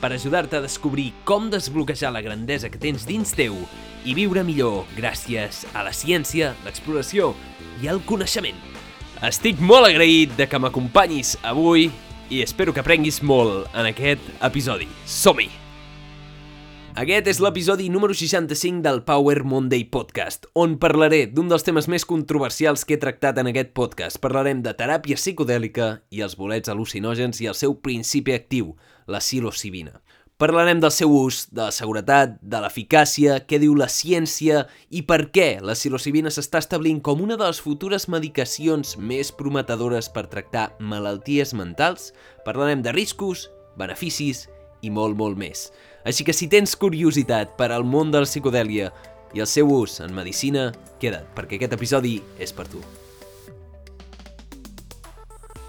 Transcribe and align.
per 0.00 0.12
ajudar-te 0.14 0.58
a 0.58 0.64
descobrir 0.64 1.12
com 1.28 1.50
desbloquejar 1.50 2.12
la 2.14 2.22
grandesa 2.22 2.70
que 2.70 2.80
tens 2.80 3.06
dins 3.08 3.34
teu 3.34 3.56
i 4.06 4.14
viure 4.14 4.44
millor 4.46 4.86
gràcies 4.96 5.64
a 5.74 5.84
la 5.86 5.92
ciència, 5.92 6.54
l'exploració 6.64 7.34
i 7.82 7.90
el 7.90 8.02
coneixement. 8.06 8.58
Estic 9.26 9.58
molt 9.58 9.88
agraït 9.88 10.36
de 10.38 10.46
que 10.46 10.60
m'acompanyis 10.62 11.36
avui 11.42 11.88
i 12.30 12.42
espero 12.44 12.74
que 12.74 12.84
aprenguis 12.84 13.22
molt 13.22 13.66
en 13.74 13.88
aquest 13.90 14.22
episodi. 14.44 14.86
Som-hi! 15.06 15.48
Aquest 16.98 17.28
és 17.30 17.38
l'episodi 17.38 17.84
número 17.94 18.14
65 18.16 18.82
del 18.82 19.04
Power 19.06 19.44
Monday 19.46 19.84
Podcast, 19.86 20.48
on 20.58 20.72
parlaré 20.82 21.28
d'un 21.30 21.46
dels 21.46 21.62
temes 21.62 21.86
més 21.86 22.02
controversials 22.02 22.82
que 22.82 22.96
he 22.96 22.98
tractat 22.98 23.38
en 23.38 23.46
aquest 23.52 23.70
podcast. 23.70 24.18
Parlarem 24.18 24.64
de 24.64 24.72
teràpia 24.74 25.14
psicodèlica 25.14 26.00
i 26.10 26.24
els 26.26 26.34
bolets 26.34 26.72
al·lucinògens 26.72 27.38
i 27.38 27.46
el 27.52 27.54
seu 27.54 27.76
principi 27.78 28.34
actiu, 28.34 28.72
la 29.08 29.18
psilocibina. 29.24 29.98
Parlarem 30.38 30.78
del 30.78 30.92
seu 30.94 31.10
ús, 31.10 31.48
de 31.50 31.64
la 31.64 31.72
seguretat, 31.74 32.36
de 32.38 32.60
l'eficàcia, 32.62 33.40
què 33.42 33.58
diu 33.58 33.72
la 33.74 33.88
ciència 33.90 34.60
i 34.94 35.00
per 35.02 35.32
què 35.34 35.48
la 35.58 35.74
psilocibina 35.74 36.30
s'està 36.30 36.60
establint 36.62 37.00
com 37.02 37.24
una 37.24 37.34
de 37.34 37.48
les 37.48 37.58
futures 37.58 38.06
medicacions 38.06 38.94
més 39.02 39.32
prometedores 39.34 40.06
per 40.14 40.28
tractar 40.30 40.68
malalties 40.78 41.56
mentals. 41.58 42.12
Parlarem 42.46 42.86
de 42.86 42.94
riscos, 42.94 43.48
beneficis 43.74 44.46
i 44.86 44.94
molt, 44.94 45.18
molt 45.18 45.42
més. 45.42 45.72
Així 46.06 46.22
que 46.22 46.36
si 46.36 46.46
tens 46.46 46.78
curiositat 46.78 47.58
per 47.58 47.72
al 47.74 47.82
món 47.82 48.14
de 48.14 48.22
la 48.22 48.30
psicodèlia 48.30 48.92
i 49.34 49.42
el 49.42 49.50
seu 49.50 49.74
ús 49.74 49.98
en 50.06 50.14
medicina, 50.14 50.70
queda't, 51.02 51.26
perquè 51.34 51.58
aquest 51.58 51.74
episodi 51.80 52.20
és 52.38 52.54
per 52.54 52.70
tu. 52.70 52.86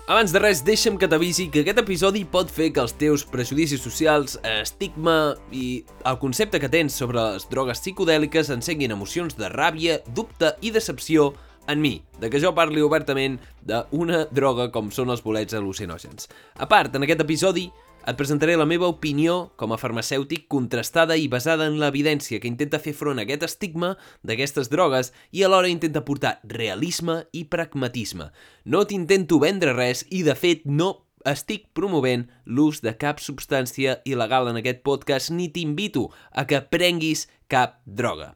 Abans 0.10 0.32
de 0.34 0.40
res, 0.42 0.64
deixa'm 0.66 0.96
que 0.98 1.06
t'avisi 1.06 1.44
que 1.54 1.62
aquest 1.62 1.78
episodi 1.84 2.24
pot 2.26 2.50
fer 2.50 2.72
que 2.74 2.82
els 2.82 2.96
teus 2.98 3.22
prejudicis 3.30 3.84
socials, 3.86 4.40
estigma 4.42 5.36
i 5.54 5.84
el 6.10 6.18
concepte 6.18 6.58
que 6.58 6.72
tens 6.74 6.96
sobre 6.98 7.22
les 7.36 7.46
drogues 7.52 7.78
psicodèliques 7.78 8.50
encenguin 8.56 8.96
emocions 8.96 9.38
de 9.38 9.52
ràbia, 9.54 10.00
dubte 10.18 10.56
i 10.66 10.72
decepció 10.74 11.28
en 11.70 11.78
mi, 11.84 12.00
de 12.18 12.32
que 12.34 12.42
jo 12.42 12.56
parli 12.58 12.82
obertament 12.82 13.38
d'una 13.62 14.24
droga 14.34 14.72
com 14.74 14.90
són 14.90 15.14
els 15.14 15.22
bolets 15.22 15.54
al·lucinògens. 15.54 16.26
A 16.58 16.66
part, 16.66 16.98
en 16.98 17.06
aquest 17.06 17.22
episodi 17.22 17.68
et 18.08 18.18
presentaré 18.18 18.56
la 18.58 18.66
meva 18.66 18.88
opinió 18.90 19.52
com 19.60 19.74
a 19.74 19.78
farmacèutic 19.78 20.48
contrastada 20.52 21.18
i 21.20 21.28
basada 21.30 21.68
en 21.70 21.78
l'evidència 21.82 22.40
que 22.40 22.50
intenta 22.50 22.80
fer 22.82 22.96
front 22.98 23.20
a 23.20 23.26
aquest 23.28 23.46
estigma 23.48 23.92
d'aquestes 24.24 24.72
drogues 24.72 25.12
i 25.36 25.44
alhora 25.44 25.70
intenta 25.70 26.06
portar 26.08 26.40
realisme 26.44 27.22
i 27.34 27.46
pragmatisme. 27.52 28.32
No 28.66 28.86
t'intento 28.88 29.40
vendre 29.44 29.76
res 29.76 30.06
i, 30.10 30.24
de 30.24 30.36
fet, 30.36 30.66
no 30.66 31.06
estic 31.28 31.68
promovent 31.76 32.28
l'ús 32.46 32.82
de 32.82 32.96
cap 32.98 33.20
substància 33.20 34.00
il·legal 34.08 34.50
en 34.50 34.60
aquest 34.62 34.84
podcast 34.88 35.34
ni 35.36 35.50
t'invito 35.54 36.08
a 36.32 36.48
que 36.48 36.64
prenguis 36.64 37.28
cap 37.52 37.82
droga. 37.86 38.34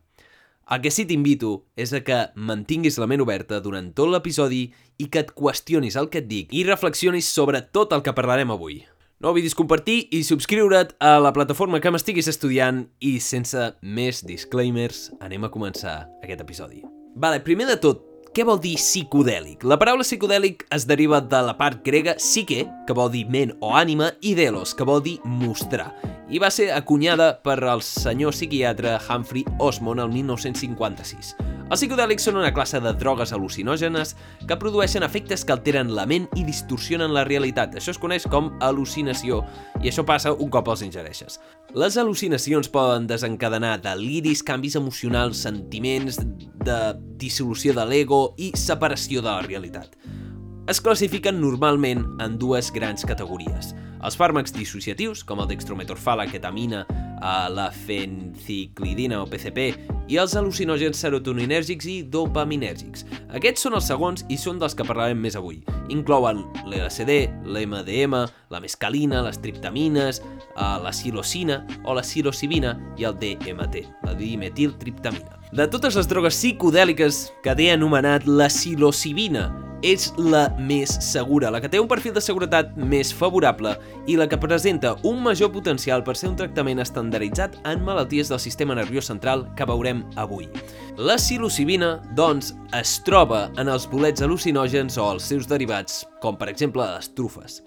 El 0.72 0.80
que 0.84 0.92
sí 0.96 1.04
t'invito 1.08 1.66
és 1.76 1.92
a 1.92 2.00
que 2.08 2.20
mantinguis 2.36 2.98
la 3.00 3.08
ment 3.10 3.24
oberta 3.24 3.60
durant 3.64 3.92
tot 3.96 4.12
l'episodi 4.12 4.64
i 4.98 5.10
que 5.12 5.26
et 5.26 5.34
qüestionis 5.36 5.98
el 6.00 6.08
que 6.10 6.24
et 6.24 6.30
dic 6.30 6.56
i 6.56 6.64
reflexionis 6.68 7.28
sobre 7.28 7.62
tot 7.76 7.92
el 7.96 8.04
que 8.06 8.16
parlarem 8.16 8.54
avui. 8.54 8.84
No 9.24 9.32
oblidis 9.32 9.54
compartir 9.56 10.10
i 10.12 10.20
subscriure't 10.28 10.98
a 11.00 11.14
la 11.24 11.30
plataforma 11.32 11.80
que 11.80 11.92
m'estiguis 11.96 12.28
estudiant 12.28 12.82
i 13.00 13.14
sense 13.24 13.70
més 13.80 14.20
disclaimers 14.28 15.06
anem 15.24 15.48
a 15.48 15.50
començar 15.54 16.02
aquest 16.20 16.44
episodi. 16.44 16.82
Vale, 17.16 17.40
primer 17.46 17.70
de 17.70 17.78
tot, 17.80 18.02
què 18.34 18.42
vol 18.42 18.58
dir 18.58 18.74
psicodèlic? 18.82 19.62
La 19.70 19.76
paraula 19.78 20.02
psicodèlic 20.02 20.64
es 20.74 20.88
deriva 20.90 21.20
de 21.22 21.42
la 21.46 21.54
part 21.54 21.84
grega 21.86 22.16
psique, 22.18 22.64
que 22.88 22.96
vol 22.98 23.12
dir 23.14 23.28
ment 23.30 23.54
o 23.62 23.76
ànima, 23.78 24.10
i 24.26 24.34
delos, 24.34 24.74
que 24.74 24.88
vol 24.90 25.04
dir 25.06 25.20
mostrar, 25.22 25.92
i 26.34 26.42
va 26.42 26.50
ser 26.50 26.72
acunyada 26.74 27.36
per 27.46 27.60
el 27.62 27.86
senyor 27.86 28.34
psiquiatre 28.34 28.96
Humphrey 29.06 29.46
Osmond 29.62 30.02
el 30.02 30.10
1956. 30.16 31.36
Els 31.70 31.80
psicodèlics 31.80 32.26
són 32.26 32.40
una 32.42 32.52
classe 32.54 32.82
de 32.82 32.92
drogues 32.98 33.32
al·lucinògenes 33.34 34.16
que 34.50 34.58
produeixen 34.58 35.06
efectes 35.06 35.46
que 35.46 35.54
alteren 35.54 35.94
la 35.94 36.08
ment 36.10 36.26
i 36.34 36.44
distorsionen 36.46 37.14
la 37.14 37.24
realitat. 37.30 37.78
Això 37.78 37.94
es 37.94 38.02
coneix 38.02 38.26
com 38.30 38.50
al·lucinació 38.66 39.44
i 39.82 39.94
això 39.94 40.06
passa 40.06 40.34
un 40.34 40.50
cop 40.54 40.74
els 40.74 40.84
ingereixes. 40.86 41.40
Les 41.74 41.96
al·lucinacions 41.98 42.68
poden 42.70 43.08
desencadenar 43.10 43.80
deliris, 43.82 44.44
canvis 44.46 44.76
emocionals, 44.78 45.40
sentiments 45.42 46.20
de 46.22 46.76
dissolució 47.18 47.74
de 47.74 47.86
l'ego 47.90 48.20
i 48.38 48.52
separació 48.54 49.24
de 49.26 49.32
la 49.32 49.42
realitat. 49.42 49.96
Es 50.70 50.78
classifiquen 50.80 51.42
normalment 51.42 52.06
en 52.22 52.38
dues 52.38 52.70
grans 52.76 53.02
categories. 53.10 53.74
Els 54.06 54.20
fàrmacs 54.20 54.54
dissociatius, 54.54 55.24
com 55.26 55.42
el 55.42 55.50
dextrometorfà, 55.50 56.14
la 56.20 56.28
ketamina, 56.30 56.84
la 57.24 57.70
fenciclidina 57.72 59.22
o 59.24 59.28
PCP 59.32 59.66
i 60.12 60.18
els 60.20 60.36
al·lucinògens 60.36 61.00
serotoninèrgics 61.00 61.88
i 61.90 61.98
dopaminèrgics. 62.12 63.06
Aquests 63.40 63.66
són 63.66 63.80
els 63.80 63.88
segons 63.88 64.26
i 64.30 64.38
són 64.38 64.60
dels 64.62 64.76
que 64.76 64.86
parlarem 64.86 65.18
més 65.24 65.40
avui. 65.40 65.64
Inclouen 65.90 66.44
l'LSD, 66.68 67.18
l'MDM, 67.48 68.26
la 68.54 68.62
mescalina, 68.64 69.24
les 69.26 69.42
triptamines, 69.42 70.22
la 70.56 70.94
psilocina 70.94 71.64
o 71.84 71.98
la 71.98 72.06
psilocibina 72.06 72.78
i 72.98 73.10
el 73.10 73.18
DMT, 73.20 73.84
la 74.06 74.14
dimetiltriptamina. 74.18 75.42
De 75.54 75.68
totes 75.70 75.98
les 75.98 76.08
drogues 76.10 76.34
psicodèliques 76.34 77.28
que 77.44 77.54
t'he 77.58 77.70
anomenat 77.74 78.26
la 78.30 78.50
psilocibina 78.50 79.52
és 79.84 80.08
la 80.18 80.48
més 80.58 80.96
segura, 81.04 81.52
la 81.52 81.60
que 81.62 81.70
té 81.70 81.80
un 81.82 81.90
perfil 81.92 82.16
de 82.16 82.24
seguretat 82.24 82.72
més 82.80 83.12
favorable 83.14 83.76
i 84.08 84.16
la 84.18 84.30
que 84.32 84.40
presenta 84.40 84.96
un 85.04 85.20
major 85.22 85.52
potencial 85.52 86.06
per 86.08 86.16
ser 86.18 86.32
un 86.32 86.38
tractament 86.40 86.80
estandarditzat 86.82 87.60
en 87.70 87.84
malalties 87.84 88.32
del 88.32 88.42
sistema 88.42 88.80
nerviós 88.80 89.12
central 89.12 89.46
que 89.60 89.68
veurem 89.68 90.06
avui. 90.16 90.48
La 90.98 91.20
psilocibina, 91.20 91.98
doncs, 92.16 92.54
es 92.80 92.98
troba 93.04 93.50
en 93.60 93.70
els 93.70 93.90
bolets 93.92 94.24
al·lucinògens 94.24 94.98
o 94.98 95.12
els 95.12 95.28
seus 95.28 95.50
derivats, 95.52 96.06
com 96.24 96.40
per 96.40 96.50
exemple 96.50 96.88
les 96.96 97.12
trufes. 97.14 97.60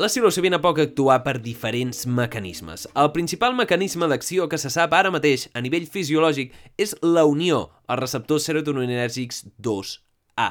La 0.00 0.08
psilocibina 0.08 0.56
pot 0.64 0.78
actuar 0.80 1.18
per 1.20 1.34
diferents 1.44 2.06
mecanismes. 2.08 2.86
El 2.96 3.10
principal 3.12 3.52
mecanisme 3.52 4.06
d'acció 4.08 4.46
que 4.48 4.56
se 4.56 4.70
sap 4.72 4.94
ara 4.96 5.10
mateix 5.12 5.42
a 5.52 5.60
nivell 5.60 5.84
fisiològic 5.84 6.54
és 6.80 6.94
la 7.04 7.26
unió 7.28 7.66
als 7.84 8.00
receptors 8.00 8.48
serotoninèrgics 8.48 9.42
2A, 9.60 10.48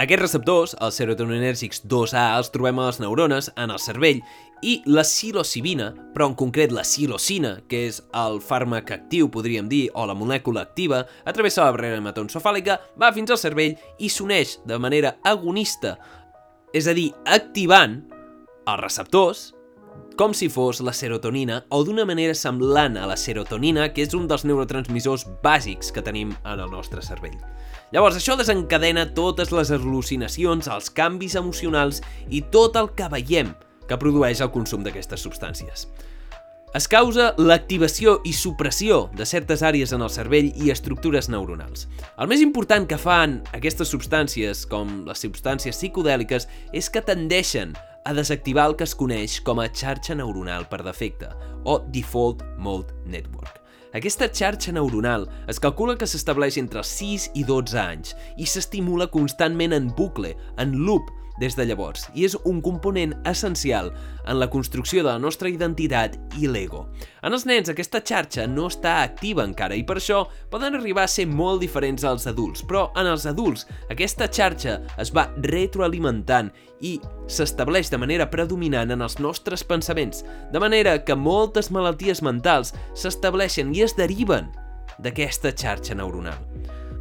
aquests 0.00 0.24
receptors, 0.24 0.74
els 0.82 0.98
serotoninèrgics 0.98 1.84
2A, 1.86 2.26
els 2.40 2.50
trobem 2.50 2.82
a 2.82 2.90
les 2.90 2.98
neurones, 2.98 3.52
en 3.54 3.70
el 3.70 3.78
cervell, 3.78 4.24
i 4.66 4.80
la 4.90 5.06
psilocibina, 5.06 5.92
però 6.10 6.32
en 6.32 6.38
concret 6.42 6.74
la 6.74 6.82
psilocina, 6.82 7.60
que 7.70 7.86
és 7.92 8.02
el 8.16 8.42
fàrmac 8.42 8.90
actiu, 8.96 9.30
podríem 9.30 9.70
dir, 9.70 9.84
o 9.94 10.10
la 10.10 10.18
molècula 10.18 10.66
activa, 10.66 11.04
a 11.04 11.32
través 11.36 11.54
de 11.54 11.62
la 11.62 11.70
barrera 11.76 12.02
hematoencefàlica, 12.02 12.80
va 12.98 13.14
fins 13.14 13.30
al 13.30 13.38
cervell 13.38 13.76
i 14.00 14.10
s'uneix 14.10 14.58
de 14.66 14.82
manera 14.82 15.20
agonista, 15.22 16.00
és 16.74 16.90
a 16.90 16.96
dir, 16.96 17.12
activant 17.26 18.00
els 18.74 18.82
receptors, 18.82 19.50
com 20.20 20.34
si 20.36 20.50
fos 20.52 20.82
la 20.84 20.92
serotonina 20.92 21.62
o 21.72 21.80
d'una 21.84 22.04
manera 22.04 22.34
semblant 22.36 22.98
a 23.00 23.06
la 23.08 23.16
serotonina, 23.16 23.88
que 23.94 24.04
és 24.04 24.12
un 24.16 24.26
dels 24.28 24.44
neurotransmissors 24.44 25.24
bàsics 25.44 25.88
que 25.94 26.04
tenim 26.04 26.34
en 26.44 26.60
el 26.60 26.70
nostre 26.70 27.00
cervell. 27.02 27.38
Llavors, 27.90 28.18
això 28.20 28.36
desencadena 28.36 29.08
totes 29.16 29.50
les 29.50 29.72
al·lucinacions, 29.74 30.68
els 30.70 30.92
canvis 30.94 31.38
emocionals 31.40 32.02
i 32.28 32.42
tot 32.52 32.76
el 32.76 32.92
que 32.94 33.08
veiem 33.10 33.54
que 33.88 33.98
produeix 33.98 34.44
el 34.44 34.52
consum 34.54 34.84
d'aquestes 34.84 35.24
substàncies. 35.24 35.88
Es 36.70 36.86
causa 36.86 37.32
l'activació 37.34 38.20
i 38.22 38.30
supressió 38.30 39.08
de 39.18 39.24
certes 39.26 39.64
àrees 39.66 39.90
en 39.90 40.04
el 40.06 40.12
cervell 40.14 40.52
i 40.54 40.70
estructures 40.70 41.26
neuronals. 41.32 41.88
El 42.14 42.30
més 42.30 42.44
important 42.44 42.86
que 42.86 43.00
fan 43.00 43.40
aquestes 43.56 43.90
substàncies, 43.90 44.62
com 44.70 45.00
les 45.08 45.24
substàncies 45.24 45.74
psicodèliques, 45.74 46.46
és 46.70 46.90
que 46.92 47.02
tendeixen 47.02 47.74
a 48.04 48.14
desactivar 48.16 48.68
el 48.70 48.76
que 48.76 48.86
es 48.88 48.94
coneix 48.96 49.38
com 49.44 49.60
a 49.60 49.68
xarxa 49.68 50.16
neuronal 50.16 50.68
per 50.70 50.82
defecte, 50.86 51.30
o 51.64 51.80
Default 51.92 52.44
Mode 52.58 52.94
Network. 53.04 53.60
Aquesta 53.92 54.28
xarxa 54.30 54.72
neuronal 54.72 55.26
es 55.50 55.58
calcula 55.58 55.96
que 55.98 56.06
s'estableix 56.06 56.60
entre 56.60 56.84
6 56.86 57.30
i 57.34 57.42
12 57.44 57.78
anys 57.80 58.14
i 58.38 58.46
s'estimula 58.46 59.10
constantment 59.10 59.74
en 59.74 59.88
bucle, 59.98 60.36
en 60.62 60.76
loop, 60.86 61.10
des 61.40 61.56
de 61.56 61.66
llavors 61.66 62.06
i 62.14 62.26
és 62.28 62.36
un 62.44 62.60
component 62.62 63.14
essencial 63.28 63.90
en 64.28 64.38
la 64.38 64.50
construcció 64.52 65.02
de 65.02 65.08
la 65.08 65.18
nostra 65.18 65.48
identitat 65.48 66.18
i 66.38 66.46
l'ego. 66.46 66.86
En 67.24 67.34
els 67.34 67.46
nens 67.48 67.72
aquesta 67.72 68.02
xarxa 68.04 68.46
no 68.46 68.68
està 68.70 69.00
activa 69.02 69.44
encara 69.48 69.76
i 69.76 69.84
per 69.86 69.98
això 69.98 70.22
poden 70.52 70.76
arribar 70.76 71.06
a 71.08 71.12
ser 71.12 71.26
molt 71.26 71.64
diferents 71.64 72.04
als 72.04 72.28
adults, 72.30 72.62
però 72.62 72.88
en 73.00 73.08
els 73.10 73.26
adults 73.26 73.66
aquesta 73.90 74.28
xarxa 74.28 74.78
es 75.00 75.12
va 75.16 75.30
retroalimentant 75.42 76.52
i 76.80 76.98
s'estableix 77.28 77.90
de 77.92 78.00
manera 78.00 78.30
predominant 78.30 78.92
en 78.92 79.04
els 79.04 79.18
nostres 79.20 79.64
pensaments, 79.64 80.24
de 80.52 80.60
manera 80.62 80.98
que 81.04 81.16
moltes 81.16 81.70
malalties 81.72 82.22
mentals 82.24 82.74
s'estableixen 82.94 83.74
i 83.74 83.84
es 83.84 83.96
deriven 83.96 84.52
d'aquesta 85.00 85.52
xarxa 85.56 85.96
neuronal. 85.96 86.40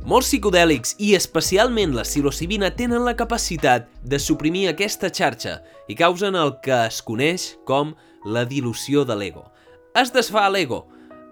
Molts 0.10 0.32
psicodèlics, 0.32 0.96
i 1.06 1.12
especialment 1.14 1.92
la 1.94 2.02
psilocibina, 2.02 2.72
tenen 2.74 3.04
la 3.06 3.12
capacitat 3.14 3.84
de 4.02 4.18
suprimir 4.18 4.64
aquesta 4.72 5.12
xarxa 5.14 5.60
i 5.86 5.94
causen 6.00 6.34
el 6.34 6.56
que 6.66 6.74
es 6.88 6.98
coneix 7.06 7.46
com 7.70 7.92
la 8.26 8.42
dilució 8.50 9.04
de 9.06 9.14
l'ego. 9.20 9.44
Es 9.94 10.10
desfà 10.16 10.48
l'ego, 10.50 10.80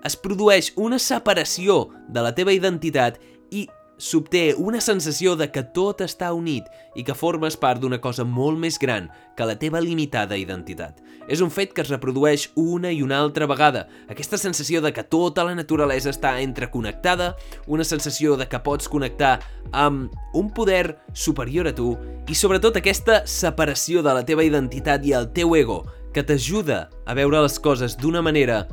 es 0.06 0.14
produeix 0.22 0.70
una 0.78 1.00
separació 1.02 1.88
de 2.06 2.22
la 2.22 2.36
teva 2.38 2.54
identitat 2.54 3.18
i 3.50 3.66
s'obté 3.98 4.54
una 4.54 4.80
sensació 4.82 5.36
de 5.36 5.50
que 5.52 5.64
tot 5.74 6.02
està 6.06 6.30
unit 6.34 6.68
i 6.96 7.04
que 7.04 7.18
formes 7.18 7.58
part 7.58 7.82
d'una 7.82 8.00
cosa 8.02 8.24
molt 8.24 8.60
més 8.62 8.78
gran 8.80 9.10
que 9.38 9.46
la 9.46 9.58
teva 9.58 9.82
limitada 9.82 10.38
identitat. 10.38 11.02
És 11.28 11.42
un 11.44 11.52
fet 11.52 11.74
que 11.76 11.84
es 11.84 11.90
reprodueix 11.92 12.48
una 12.56 12.92
i 12.94 13.02
una 13.04 13.18
altra 13.20 13.48
vegada. 13.50 13.88
Aquesta 14.08 14.38
sensació 14.40 14.80
de 14.82 14.94
que 14.96 15.04
tota 15.04 15.44
la 15.44 15.56
naturalesa 15.58 16.14
està 16.14 16.38
entreconnectada, 16.40 17.34
una 17.68 17.84
sensació 17.84 18.38
de 18.40 18.48
que 18.48 18.62
pots 18.64 18.88
connectar 18.88 19.40
amb 19.74 20.14
un 20.34 20.54
poder 20.54 21.00
superior 21.14 21.68
a 21.68 21.76
tu 21.76 21.98
i 22.30 22.36
sobretot 22.36 22.80
aquesta 22.80 23.26
separació 23.28 24.06
de 24.06 24.16
la 24.16 24.24
teva 24.26 24.46
identitat 24.48 25.04
i 25.06 25.14
el 25.18 25.32
teu 25.36 25.58
ego 25.58 25.84
que 26.14 26.24
t'ajuda 26.24 26.88
a 27.06 27.14
veure 27.18 27.44
les 27.44 27.60
coses 27.60 27.98
d'una 28.00 28.24
manera 28.24 28.64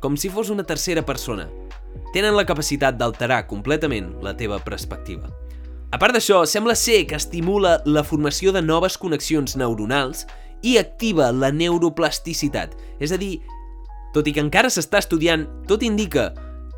com 0.00 0.16
si 0.16 0.30
fos 0.30 0.50
una 0.52 0.66
tercera 0.68 1.02
persona 1.02 1.48
tenen 2.14 2.36
la 2.36 2.46
capacitat 2.46 2.98
d'alterar 2.98 3.44
completament 3.50 4.12
la 4.22 4.34
teva 4.36 4.60
perspectiva. 4.62 5.30
A 5.94 5.98
part 5.98 6.16
d'això, 6.16 6.42
sembla 6.46 6.74
ser 6.74 7.04
que 7.06 7.18
estimula 7.18 7.76
la 7.86 8.02
formació 8.02 8.50
de 8.54 8.62
noves 8.62 8.96
connexions 8.98 9.54
neuronals 9.54 10.24
i 10.64 10.78
activa 10.80 11.28
la 11.30 11.52
neuroplasticitat, 11.54 12.74
és 12.98 13.12
a 13.14 13.18
dir, 13.20 13.36
tot 14.14 14.26
i 14.26 14.34
que 14.34 14.42
encara 14.42 14.70
s'està 14.72 14.98
estudiant, 15.02 15.46
tot 15.70 15.84
indica 15.86 16.32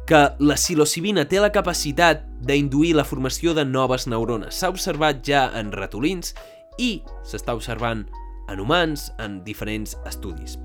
que 0.07 0.21
la 0.39 0.55
psilocibina 0.55 1.25
té 1.27 1.41
la 1.43 1.51
capacitat 1.55 2.23
d'induir 2.47 2.95
la 2.95 3.05
formació 3.05 3.55
de 3.57 3.65
noves 3.67 4.07
neurones. 4.07 4.55
S'ha 4.61 4.71
observat 4.71 5.25
ja 5.27 5.49
en 5.59 5.73
ratolins 5.75 6.35
i 6.79 7.01
s'està 7.27 7.57
observant 7.57 8.05
en 8.53 8.61
humans 8.63 9.09
en 9.19 9.41
diferents 9.45 9.97
estudis. 10.07 10.61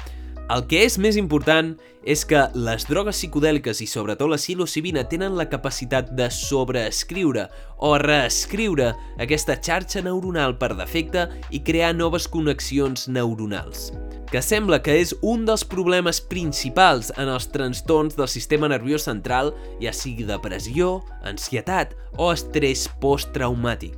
El 0.51 0.65
que 0.68 0.81
és 0.83 0.98
més 1.00 1.15
important 1.15 1.69
és 2.03 2.25
que 2.27 2.42
les 2.57 2.83
drogues 2.89 3.15
psicodèliques 3.15 3.80
i 3.86 3.88
sobretot 3.88 4.27
la 4.27 4.39
psilocibina 4.42 5.06
tenen 5.07 5.38
la 5.38 5.45
capacitat 5.48 6.09
de 6.18 6.27
sobreescriure 6.33 7.45
o 7.80 7.94
reescriure 8.01 8.89
aquesta 9.24 9.56
xarxa 9.56 10.03
neuronal 10.03 10.57
per 10.59 10.74
defecte 10.75 11.30
i 11.56 11.62
crear 11.63 11.94
noves 11.95 12.27
connexions 12.27 13.07
neuronals 13.07 13.92
que 14.31 14.39
sembla 14.39 14.80
que 14.80 14.94
és 14.95 15.12
un 15.27 15.44
dels 15.44 15.65
problemes 15.68 16.21
principals 16.31 17.09
en 17.19 17.27
els 17.27 17.50
trastorns 17.51 18.15
del 18.15 18.30
sistema 18.31 18.69
nerviós 18.71 19.03
central, 19.03 19.51
ja 19.83 19.92
sigui 19.92 20.24
depressió, 20.24 21.01
ansietat 21.27 21.98
o 22.15 22.30
estrès 22.31 22.86
posttraumàtic. 23.03 23.98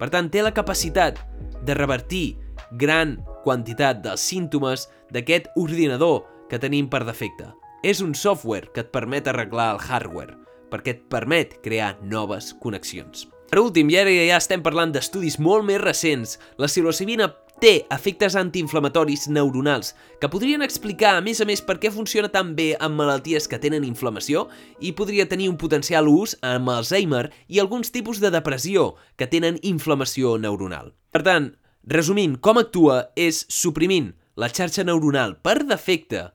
Per 0.00 0.08
tant, 0.08 0.30
té 0.32 0.40
la 0.40 0.54
capacitat 0.56 1.20
de 1.68 1.76
revertir 1.76 2.38
gran 2.80 3.18
quantitat 3.44 4.00
dels 4.00 4.24
símptomes 4.24 4.88
d'aquest 5.14 5.48
ordinador 5.56 6.24
que 6.50 6.60
tenim 6.62 6.88
per 6.90 7.04
defecte. 7.06 7.52
És 7.82 8.02
un 8.02 8.14
software 8.14 8.70
que 8.74 8.82
et 8.82 8.92
permet 8.94 9.28
arreglar 9.28 9.72
el 9.74 9.80
hardware, 9.82 10.36
perquè 10.72 10.96
et 10.96 11.02
permet 11.12 11.58
crear 11.62 11.96
noves 12.02 12.52
connexions. 12.62 13.26
Per 13.46 13.60
últim, 13.62 13.90
ara 13.94 14.10
ja 14.10 14.38
estem 14.40 14.62
parlant 14.62 14.90
d'estudis 14.94 15.38
molt 15.38 15.66
més 15.66 15.82
recents, 15.82 16.38
la 16.58 16.66
psilocibina 16.66 17.28
té 17.62 17.86
efectes 17.94 18.34
antiinflamatoris 18.36 19.28
neuronals 19.32 19.94
que 20.20 20.28
podrien 20.28 20.64
explicar, 20.66 21.14
a 21.16 21.22
més 21.24 21.40
a 21.40 21.46
més, 21.48 21.62
per 21.64 21.78
què 21.80 21.92
funciona 21.94 22.28
tan 22.28 22.52
bé 22.58 22.74
amb 22.76 22.98
malalties 22.98 23.46
que 23.48 23.60
tenen 23.62 23.86
inflamació 23.86 24.48
i 24.80 24.92
podria 24.98 25.28
tenir 25.30 25.48
un 25.48 25.56
potencial 25.56 26.10
ús 26.10 26.36
amb 26.44 26.74
Alzheimer 26.74 27.30
i 27.48 27.62
alguns 27.62 27.94
tipus 27.94 28.20
de 28.20 28.34
depressió 28.34 28.96
que 29.16 29.30
tenen 29.30 29.62
inflamació 29.62 30.36
neuronal. 30.42 30.92
Per 31.14 31.22
tant, 31.24 31.54
Resumint, 31.86 32.32
com 32.42 32.58
actua 32.58 33.12
és 33.14 33.44
suprimint 33.46 34.08
la 34.36 34.48
xarxa 34.52 34.84
neuronal 34.84 35.38
per 35.42 35.64
defecte 35.64 36.28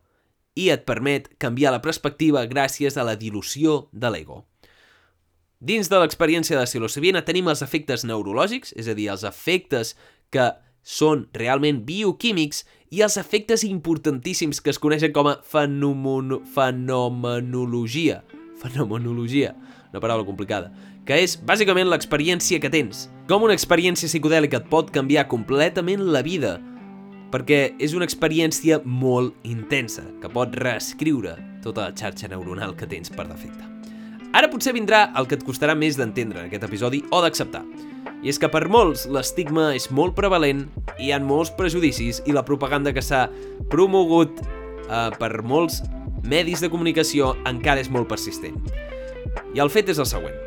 i 0.57 0.67
et 0.73 0.83
permet 0.87 1.29
canviar 1.39 1.71
la 1.71 1.83
perspectiva 1.83 2.43
gràcies 2.49 2.97
a 2.97 3.05
la 3.07 3.15
dilució 3.15 3.87
de 3.93 4.11
l'ego. 4.11 4.41
Dins 5.61 5.87
de 5.87 5.99
l'experiència 6.01 6.57
de 6.57 6.65
psilocibina 6.65 7.21
tenim 7.21 7.47
els 7.51 7.61
efectes 7.61 8.03
neurològics, 8.03 8.73
és 8.73 8.89
a 8.89 8.97
dir, 8.97 9.11
els 9.13 9.23
efectes 9.23 9.93
que 10.33 10.49
són 10.81 11.27
realment 11.37 11.83
bioquímics 11.85 12.65
i 12.89 13.03
els 13.05 13.19
efectes 13.21 13.63
importantíssims 13.63 14.59
que 14.59 14.73
es 14.73 14.81
coneixen 14.81 15.13
com 15.13 15.29
a 15.29 15.37
fenomen 15.45 16.39
fenomenologia. 16.55 18.23
Fenomenologia, 18.61 19.53
una 19.93 20.01
paraula 20.01 20.25
complicada 20.25 20.73
que 21.05 21.17
és 21.23 21.33
bàsicament 21.47 21.89
l'experiència 21.89 22.59
que 22.61 22.69
tens. 22.69 23.07
Com 23.29 23.45
una 23.47 23.55
experiència 23.57 24.09
psicodèlica 24.09 24.59
et 24.61 24.67
pot 24.69 24.91
canviar 24.93 25.27
completament 25.31 26.03
la 26.13 26.21
vida, 26.25 26.59
perquè 27.31 27.61
és 27.79 27.95
una 27.97 28.05
experiència 28.07 28.81
molt 28.85 29.35
intensa, 29.47 30.03
que 30.21 30.29
pot 30.31 30.55
reescriure 30.59 31.37
tota 31.63 31.87
la 31.87 31.95
xarxa 31.95 32.29
neuronal 32.31 32.75
que 32.75 32.89
tens 32.89 33.11
per 33.13 33.27
defecte. 33.29 33.67
Ara 34.31 34.47
potser 34.51 34.71
vindrà 34.75 35.09
el 35.19 35.27
que 35.27 35.35
et 35.35 35.43
costarà 35.43 35.75
més 35.75 35.97
d'entendre 35.99 36.39
en 36.39 36.47
aquest 36.47 36.63
episodi 36.63 37.01
o 37.11 37.19
d'acceptar. 37.23 37.65
I 38.21 38.29
és 38.31 38.39
que 38.39 38.49
per 38.51 38.67
molts 38.71 39.07
l'estigma 39.11 39.71
és 39.75 39.89
molt 39.91 40.15
prevalent, 40.15 40.67
hi 41.01 41.11
han 41.11 41.25
molts 41.27 41.51
prejudicis 41.57 42.21
i 42.29 42.35
la 42.35 42.45
propaganda 42.47 42.93
que 42.95 43.03
s'ha 43.03 43.25
promogut 43.73 44.39
eh, 44.39 45.09
per 45.19 45.41
molts 45.43 45.81
medis 46.23 46.61
de 46.61 46.69
comunicació 46.69 47.33
encara 47.49 47.81
és 47.81 47.91
molt 47.91 48.07
persistent. 48.07 48.55
I 49.55 49.59
el 49.63 49.71
fet 49.73 49.91
és 49.91 49.99
el 49.99 50.07
següent. 50.07 50.37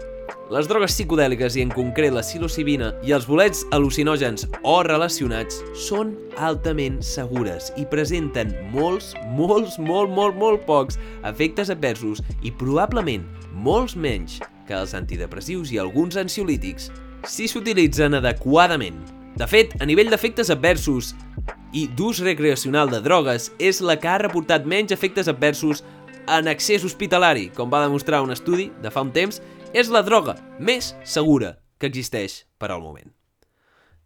Les 0.52 0.67
drogues 0.69 0.93
psicodèliques 0.93 1.55
i 1.56 1.62
en 1.64 1.70
concret 1.73 2.12
la 2.12 2.20
psilocibina 2.20 2.91
i 3.08 3.14
els 3.17 3.25
bolets 3.25 3.62
al·lucinògens 3.73 4.44
o 4.69 4.75
relacionats 4.85 5.62
són 5.87 6.11
altament 6.37 6.99
segures 7.00 7.70
i 7.81 7.87
presenten 7.88 8.52
molts, 8.75 9.14
molts, 9.38 9.79
molt, 9.81 10.12
molt, 10.12 10.37
molt 10.37 10.67
pocs 10.69 11.00
efectes 11.25 11.73
adversos 11.73 12.20
i 12.44 12.52
probablement 12.52 13.25
molts 13.56 13.96
menys 13.96 14.37
que 14.69 14.76
els 14.76 14.93
antidepressius 14.93 15.73
i 15.73 15.81
alguns 15.81 16.20
ansiolítics 16.20 16.90
si 17.25 17.49
s'utilitzen 17.49 18.21
adequadament. 18.21 19.00
De 19.40 19.49
fet, 19.49 19.73
a 19.80 19.88
nivell 19.88 20.12
d'efectes 20.12 20.52
adversos 20.52 21.14
i 21.73 21.88
d'ús 21.97 22.21
recreacional 22.21 22.92
de 22.92 23.00
drogues, 23.00 23.49
és 23.57 23.80
la 23.80 23.97
que 23.97 24.12
ha 24.12 24.21
reportat 24.21 24.69
menys 24.69 24.92
efectes 24.92 25.26
adversos 25.33 25.80
en 26.28 26.52
accés 26.52 26.85
hospitalari, 26.85 27.49
com 27.57 27.73
va 27.73 27.83
demostrar 27.83 28.21
un 28.23 28.33
estudi 28.33 28.71
de 28.85 28.92
fa 28.92 29.02
un 29.04 29.11
temps, 29.12 29.40
és 29.75 29.90
la 29.90 30.04
droga 30.07 30.37
més 30.62 30.95
segura 31.02 31.57
que 31.83 31.90
existeix 31.90 32.45
per 32.62 32.71
al 32.71 32.81
moment. 32.81 33.11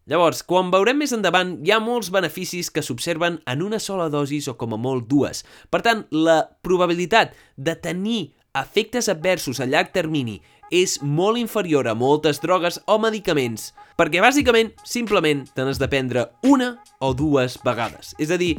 Llavors, 0.08 0.40
quan 0.40 0.70
veurem 0.72 0.96
més 1.02 1.12
endavant, 1.12 1.58
hi 1.60 1.74
ha 1.74 1.82
molts 1.84 2.08
beneficis 2.08 2.70
que 2.72 2.80
s'observen 2.80 3.42
en 3.44 3.62
una 3.62 3.76
sola 3.76 4.06
dosis 4.08 4.48
o 4.48 4.54
com 4.56 4.72
a 4.72 4.80
molt 4.80 5.04
dues. 5.10 5.42
Per 5.68 5.82
tant, 5.84 6.06
la 6.08 6.40
probabilitat 6.64 7.36
de 7.60 7.74
tenir 7.76 8.30
efectes 8.56 9.10
adversos 9.12 9.60
a 9.60 9.68
llarg 9.68 9.92
termini 9.92 10.38
és 10.72 10.96
molt 11.04 11.36
inferior 11.40 11.88
a 11.88 11.94
moltes 11.96 12.40
drogues 12.40 12.80
o 12.88 12.96
medicaments, 13.00 13.74
perquè 14.00 14.24
bàsicament, 14.24 14.72
simplement, 14.88 15.44
te 15.52 15.64
n'has 15.64 15.80
de 15.80 15.88
prendre 15.92 16.24
una 16.48 16.74
o 17.04 17.12
dues 17.12 17.58
vegades. 17.64 18.14
És 18.16 18.32
a 18.32 18.40
dir, 18.40 18.54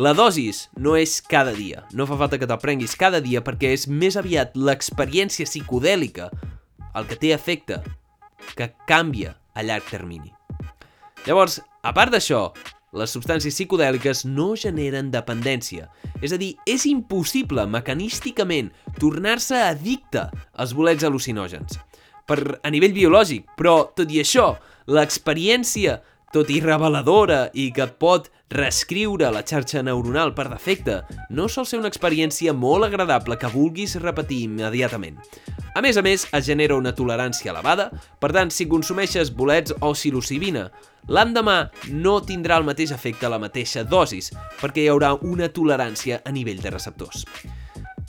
la 0.00 0.14
dosis 0.16 0.70
no 0.80 0.94
és 0.96 1.18
cada 1.20 1.52
dia, 1.52 1.82
no 1.92 2.06
fa 2.08 2.16
falta 2.16 2.38
que 2.40 2.46
te'l 2.48 2.60
prenguis 2.62 2.94
cada 2.96 3.18
dia 3.20 3.42
perquè 3.44 3.74
és 3.76 3.82
més 3.84 4.16
aviat 4.16 4.54
l'experiència 4.56 5.44
psicodèlica 5.44 6.30
el 6.96 7.04
que 7.10 7.18
té 7.20 7.34
efecte, 7.34 7.82
que 8.56 8.70
canvia 8.88 9.34
a 9.52 9.60
llarg 9.66 9.84
termini. 9.90 10.32
Llavors, 11.26 11.58
a 11.84 11.92
part 11.92 12.14
d'això, 12.16 12.46
les 12.96 13.12
substàncies 13.12 13.52
psicodèliques 13.52 14.24
no 14.24 14.54
generen 14.56 15.10
dependència. 15.12 15.90
És 16.24 16.32
a 16.32 16.40
dir, 16.40 16.54
és 16.64 16.88
impossible 16.88 17.66
mecanísticament 17.68 18.72
tornar-se 18.96 19.60
addicte 19.68 20.30
als 20.56 20.72
bolets 20.72 21.04
al·lucinògens. 21.04 21.76
Per, 22.24 22.40
a 22.64 22.72
nivell 22.72 22.96
biològic, 22.96 23.52
però, 23.60 23.90
tot 23.92 24.08
i 24.08 24.24
això, 24.24 24.54
l'experiència 24.88 26.00
tot 26.32 26.50
i 26.50 26.60
reveladora 26.62 27.48
i 27.58 27.68
que 27.74 27.88
pot 28.00 28.30
reescriure 28.50 29.30
la 29.30 29.44
xarxa 29.46 29.82
neuronal 29.86 30.34
per 30.34 30.48
defecte, 30.50 31.00
no 31.30 31.46
sol 31.48 31.68
ser 31.70 31.78
una 31.78 31.90
experiència 31.90 32.52
molt 32.52 32.88
agradable 32.88 33.38
que 33.38 33.50
vulguis 33.52 33.94
repetir 34.02 34.42
immediatament. 34.48 35.20
A 35.74 35.82
més 35.84 35.96
a 35.96 36.02
més, 36.02 36.26
es 36.34 36.46
genera 36.46 36.74
una 36.74 36.92
tolerància 36.98 37.52
elevada, 37.52 37.88
per 38.18 38.32
tant, 38.34 38.50
si 38.50 38.66
consumeixes 38.66 39.30
bolets 39.30 39.72
o 39.78 39.92
psilocibina, 39.94 40.66
l'endemà 41.06 41.60
no 41.94 42.18
tindrà 42.26 42.58
el 42.58 42.66
mateix 42.66 42.90
efecte 42.96 43.28
a 43.28 43.30
la 43.30 43.38
mateixa 43.38 43.86
dosis, 43.86 44.32
perquè 44.58 44.82
hi 44.82 44.90
haurà 44.90 45.14
una 45.22 45.48
tolerància 45.48 46.20
a 46.26 46.34
nivell 46.34 46.58
de 46.60 46.74
receptors. 46.74 47.24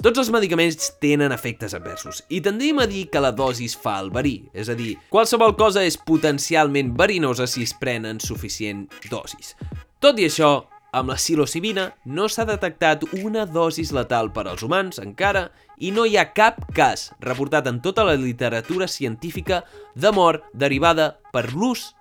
Tots 0.01 0.17
els 0.17 0.31
medicaments 0.33 0.87
tenen 0.97 1.29
efectes 1.29 1.75
adversos 1.77 2.23
i 2.33 2.39
tendim 2.41 2.79
a 2.81 2.87
dir 2.89 3.03
que 3.13 3.21
la 3.21 3.29
dosis 3.37 3.75
fa 3.77 3.99
el 4.01 4.09
verí, 4.09 4.47
és 4.57 4.71
a 4.73 4.73
dir, 4.73 4.95
qualsevol 5.13 5.53
cosa 5.59 5.83
és 5.85 5.99
potencialment 6.01 6.95
verinosa 6.97 7.45
si 7.45 7.61
es 7.61 7.75
pren 7.77 8.09
en 8.09 8.17
suficient 8.17 8.87
dosis. 9.11 9.53
Tot 10.01 10.17
i 10.17 10.23
això, 10.25 10.63
amb 10.97 11.11
la 11.11 11.15
psilocibina 11.19 11.83
no 12.09 12.23
s'ha 12.25 12.41
detectat 12.49 13.03
una 13.19 13.43
dosis 13.45 13.91
letal 13.93 14.31
per 14.33 14.47
als 14.49 14.63
humans 14.65 14.97
encara 14.97 15.43
i 15.77 15.91
no 15.93 16.07
hi 16.09 16.15
ha 16.17 16.23
cap 16.33 16.57
cas 16.73 17.11
reportat 17.21 17.69
en 17.69 17.77
tota 17.85 18.07
la 18.07 18.15
literatura 18.17 18.87
científica 18.89 19.59
de 19.93 20.11
mort 20.11 20.47
derivada 20.57 21.19
per 21.29 21.51
l'ús 21.53 21.91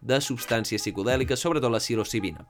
de 0.00 0.22
substàncies 0.24 0.80
psicodèliques, 0.80 1.36
sobretot 1.36 1.68
la 1.68 1.82
psilocibina. 1.84 2.46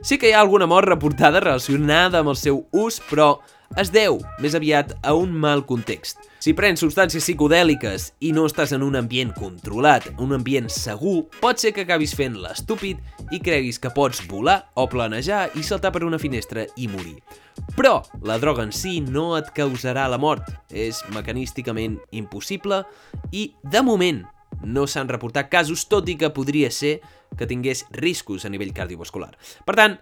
Sí 0.00 0.16
que 0.16 0.30
hi 0.30 0.32
ha 0.32 0.40
alguna 0.40 0.64
mort 0.64 0.88
reportada 0.88 1.44
relacionada 1.44 2.24
amb 2.24 2.32
el 2.32 2.40
seu 2.40 2.64
ús, 2.72 3.02
però 3.10 3.34
es 3.80 3.90
deu 3.94 4.20
més 4.42 4.54
aviat 4.54 4.92
a 5.02 5.14
un 5.18 5.32
mal 5.32 5.64
context. 5.66 6.20
Si 6.44 6.52
prens 6.52 6.82
substàncies 6.82 7.24
psicodèliques 7.24 8.10
i 8.26 8.34
no 8.36 8.44
estàs 8.48 8.74
en 8.76 8.82
un 8.84 8.98
ambient 9.00 9.32
controlat, 9.36 10.10
un 10.20 10.34
ambient 10.36 10.68
segur, 10.72 11.24
pot 11.40 11.60
ser 11.60 11.72
que 11.72 11.86
acabis 11.86 12.12
fent 12.16 12.36
l'estúpid 12.40 13.00
i 13.32 13.40
creguis 13.40 13.80
que 13.80 13.92
pots 13.94 14.20
volar 14.28 14.58
o 14.76 14.84
planejar 14.92 15.46
i 15.56 15.64
saltar 15.64 15.94
per 15.94 16.04
una 16.04 16.20
finestra 16.20 16.66
i 16.76 16.90
morir. 16.92 17.16
Però 17.78 18.02
la 18.26 18.36
droga 18.42 18.66
en 18.66 18.74
si 18.76 18.98
no 19.00 19.32
et 19.38 19.48
causarà 19.56 20.04
la 20.10 20.20
mort, 20.20 20.50
és 20.68 21.00
mecanísticament 21.14 21.96
impossible 22.12 22.82
i, 23.32 23.48
de 23.64 23.82
moment, 23.86 24.24
no 24.62 24.86
s'han 24.86 25.08
reportat 25.08 25.50
casos, 25.50 25.86
tot 25.88 26.08
i 26.08 26.18
que 26.20 26.32
podria 26.34 26.70
ser 26.70 26.98
que 27.38 27.48
tingués 27.50 27.84
riscos 27.96 28.44
a 28.44 28.52
nivell 28.52 28.74
cardiovascular. 28.76 29.32
Per 29.66 29.74
tant, 29.78 29.98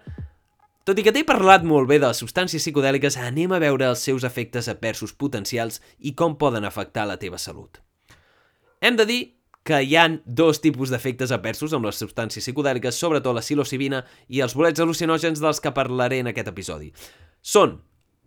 tot 0.83 0.99
i 0.99 1.03
que 1.05 1.13
t'he 1.15 1.23
parlat 1.23 1.63
molt 1.63 1.87
bé 1.87 1.99
de 2.01 2.09
les 2.09 2.19
substàncies 2.19 2.63
psicodèliques, 2.65 3.15
anem 3.15 3.53
a 3.55 3.59
veure 3.63 3.87
els 3.87 4.03
seus 4.03 4.25
efectes 4.27 4.67
adversos 4.67 5.13
potencials 5.15 5.79
i 5.99 6.11
com 6.11 6.35
poden 6.35 6.67
afectar 6.67 7.05
la 7.07 7.15
teva 7.21 7.39
salut. 7.39 7.79
Hem 8.83 8.99
de 8.99 9.05
dir 9.07 9.21
que 9.63 9.79
hi 9.79 9.95
han 9.95 10.19
dos 10.25 10.59
tipus 10.59 10.91
d'efectes 10.91 11.31
adversos 11.31 11.71
amb 11.73 11.87
les 11.87 12.01
substàncies 12.03 12.43
psicodèliques, 12.43 12.99
sobretot 12.99 13.35
la 13.35 13.43
psilocibina 13.45 14.03
i 14.27 14.43
els 14.43 14.57
bolets 14.59 14.83
al·lucinògens 14.83 15.39
dels 15.39 15.63
que 15.63 15.71
parlaré 15.71 16.19
en 16.19 16.33
aquest 16.33 16.51
episodi. 16.51 16.91
Són 17.39 17.79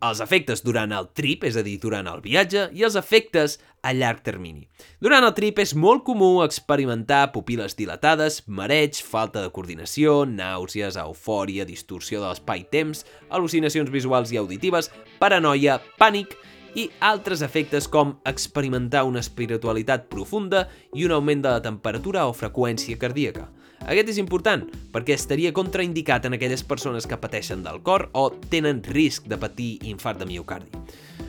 els 0.04 0.20
efectes 0.20 0.60
durant 0.64 0.92
el 0.92 1.08
trip, 1.16 1.44
és 1.48 1.56
a 1.56 1.62
dir, 1.64 1.78
durant 1.80 2.06
el 2.10 2.20
viatge, 2.24 2.66
i 2.76 2.84
els 2.84 2.96
efectes 3.00 3.56
a 3.80 3.94
llarg 3.96 4.20
termini. 4.26 4.66
Durant 5.00 5.24
el 5.24 5.32
trip 5.36 5.60
és 5.62 5.72
molt 5.74 6.04
comú 6.04 6.42
experimentar 6.44 7.30
pupil·les 7.32 7.76
dilatades, 7.78 8.42
mareig, 8.46 9.00
falta 9.00 9.44
de 9.44 9.52
coordinació, 9.54 10.24
nàusees, 10.28 10.98
eufòria, 11.00 11.64
distorsió 11.64 12.20
de 12.20 12.28
l'espai-temps, 12.28 13.06
al·lucinacions 13.30 13.92
visuals 13.92 14.34
i 14.34 14.40
auditives, 14.42 14.90
paranoia, 15.22 15.80
pànic 16.00 16.36
i 16.76 16.90
altres 17.00 17.40
efectes 17.40 17.88
com 17.88 18.18
experimentar 18.28 19.06
una 19.08 19.22
espiritualitat 19.24 20.10
profunda 20.12 20.66
i 20.92 21.06
un 21.06 21.14
augment 21.16 21.46
de 21.46 21.54
la 21.54 21.62
temperatura 21.64 22.26
o 22.28 22.36
freqüència 22.36 23.00
cardíaca. 23.00 23.48
Aquest 23.86 24.08
és 24.10 24.18
important 24.18 24.64
perquè 24.94 25.14
estaria 25.14 25.52
contraindicat 25.54 26.24
en 26.26 26.34
aquelles 26.34 26.64
persones 26.66 27.06
que 27.06 27.18
pateixen 27.22 27.62
del 27.62 27.78
cor 27.86 28.08
o 28.18 28.28
tenen 28.50 28.82
risc 28.90 29.28
de 29.30 29.38
patir 29.38 29.76
infart 29.86 30.18
de 30.18 30.26
miocardi. 30.26 30.82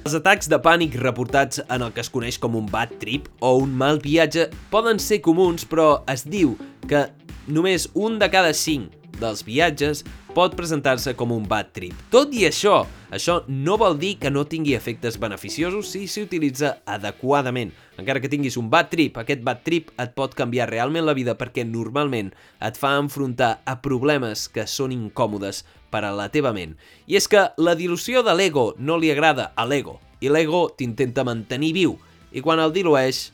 Els 0.08 0.16
atacs 0.18 0.50
de 0.50 0.58
pànic 0.64 0.96
reportats 0.98 1.62
en 1.68 1.84
el 1.86 1.94
que 1.94 2.02
es 2.02 2.10
coneix 2.10 2.40
com 2.42 2.56
un 2.58 2.66
bad 2.72 2.96
trip 3.02 3.28
o 3.44 3.58
un 3.62 3.76
mal 3.78 4.02
viatge 4.02 4.48
poden 4.72 4.98
ser 5.04 5.20
comuns, 5.22 5.68
però 5.68 6.02
es 6.10 6.26
diu 6.26 6.56
que 6.88 7.06
només 7.48 7.90
un 7.96 8.20
de 8.20 8.30
cada 8.32 8.54
cinc 8.54 8.94
dels 9.18 9.44
viatges 9.46 10.04
pot 10.38 10.54
presentar-se 10.54 11.16
com 11.18 11.32
un 11.34 11.48
bad 11.50 11.72
trip. 11.74 11.96
Tot 12.14 12.34
i 12.38 12.44
això, 12.46 12.84
això 13.10 13.40
no 13.50 13.78
vol 13.82 13.96
dir 13.98 14.14
que 14.22 14.30
no 14.30 14.46
tingui 14.46 14.76
efectes 14.78 15.18
beneficiosos 15.18 15.90
si 15.90 16.04
s'utilitza 16.06 16.76
adequadament. 16.86 17.72
Encara 17.98 18.22
que 18.22 18.30
tinguis 18.30 18.60
un 18.62 18.70
bad 18.70 18.92
trip, 18.92 19.18
aquest 19.18 19.42
bad 19.42 19.64
trip 19.66 19.90
et 19.98 20.14
pot 20.14 20.36
canviar 20.38 20.70
realment 20.70 21.08
la 21.08 21.16
vida 21.18 21.34
perquè 21.40 21.66
normalment 21.66 22.30
et 22.62 22.78
fa 22.78 22.94
enfrontar 23.02 23.56
a 23.66 23.80
problemes 23.82 24.46
que 24.54 24.68
són 24.70 24.94
incòmodes 24.94 25.64
per 25.90 26.04
a 26.06 26.14
la 26.14 26.30
teva 26.30 26.54
ment. 26.54 26.76
I 27.10 27.18
és 27.18 27.26
que 27.32 27.48
la 27.58 27.74
dilució 27.80 28.22
de 28.22 28.36
l'ego 28.38 28.76
no 28.78 29.00
li 29.02 29.10
agrada 29.10 29.52
a 29.56 29.66
l'ego, 29.66 29.98
i 30.22 30.30
l'ego 30.30 30.68
t'intenta 30.78 31.26
mantenir 31.26 31.74
viu, 31.74 31.98
i 32.30 32.44
quan 32.46 32.62
el 32.62 32.76
dilueix, 32.76 33.32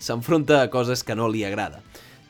s'enfronta 0.00 0.62
a 0.62 0.70
coses 0.72 1.04
que 1.04 1.16
no 1.18 1.28
li 1.28 1.44
agrada. 1.44 1.82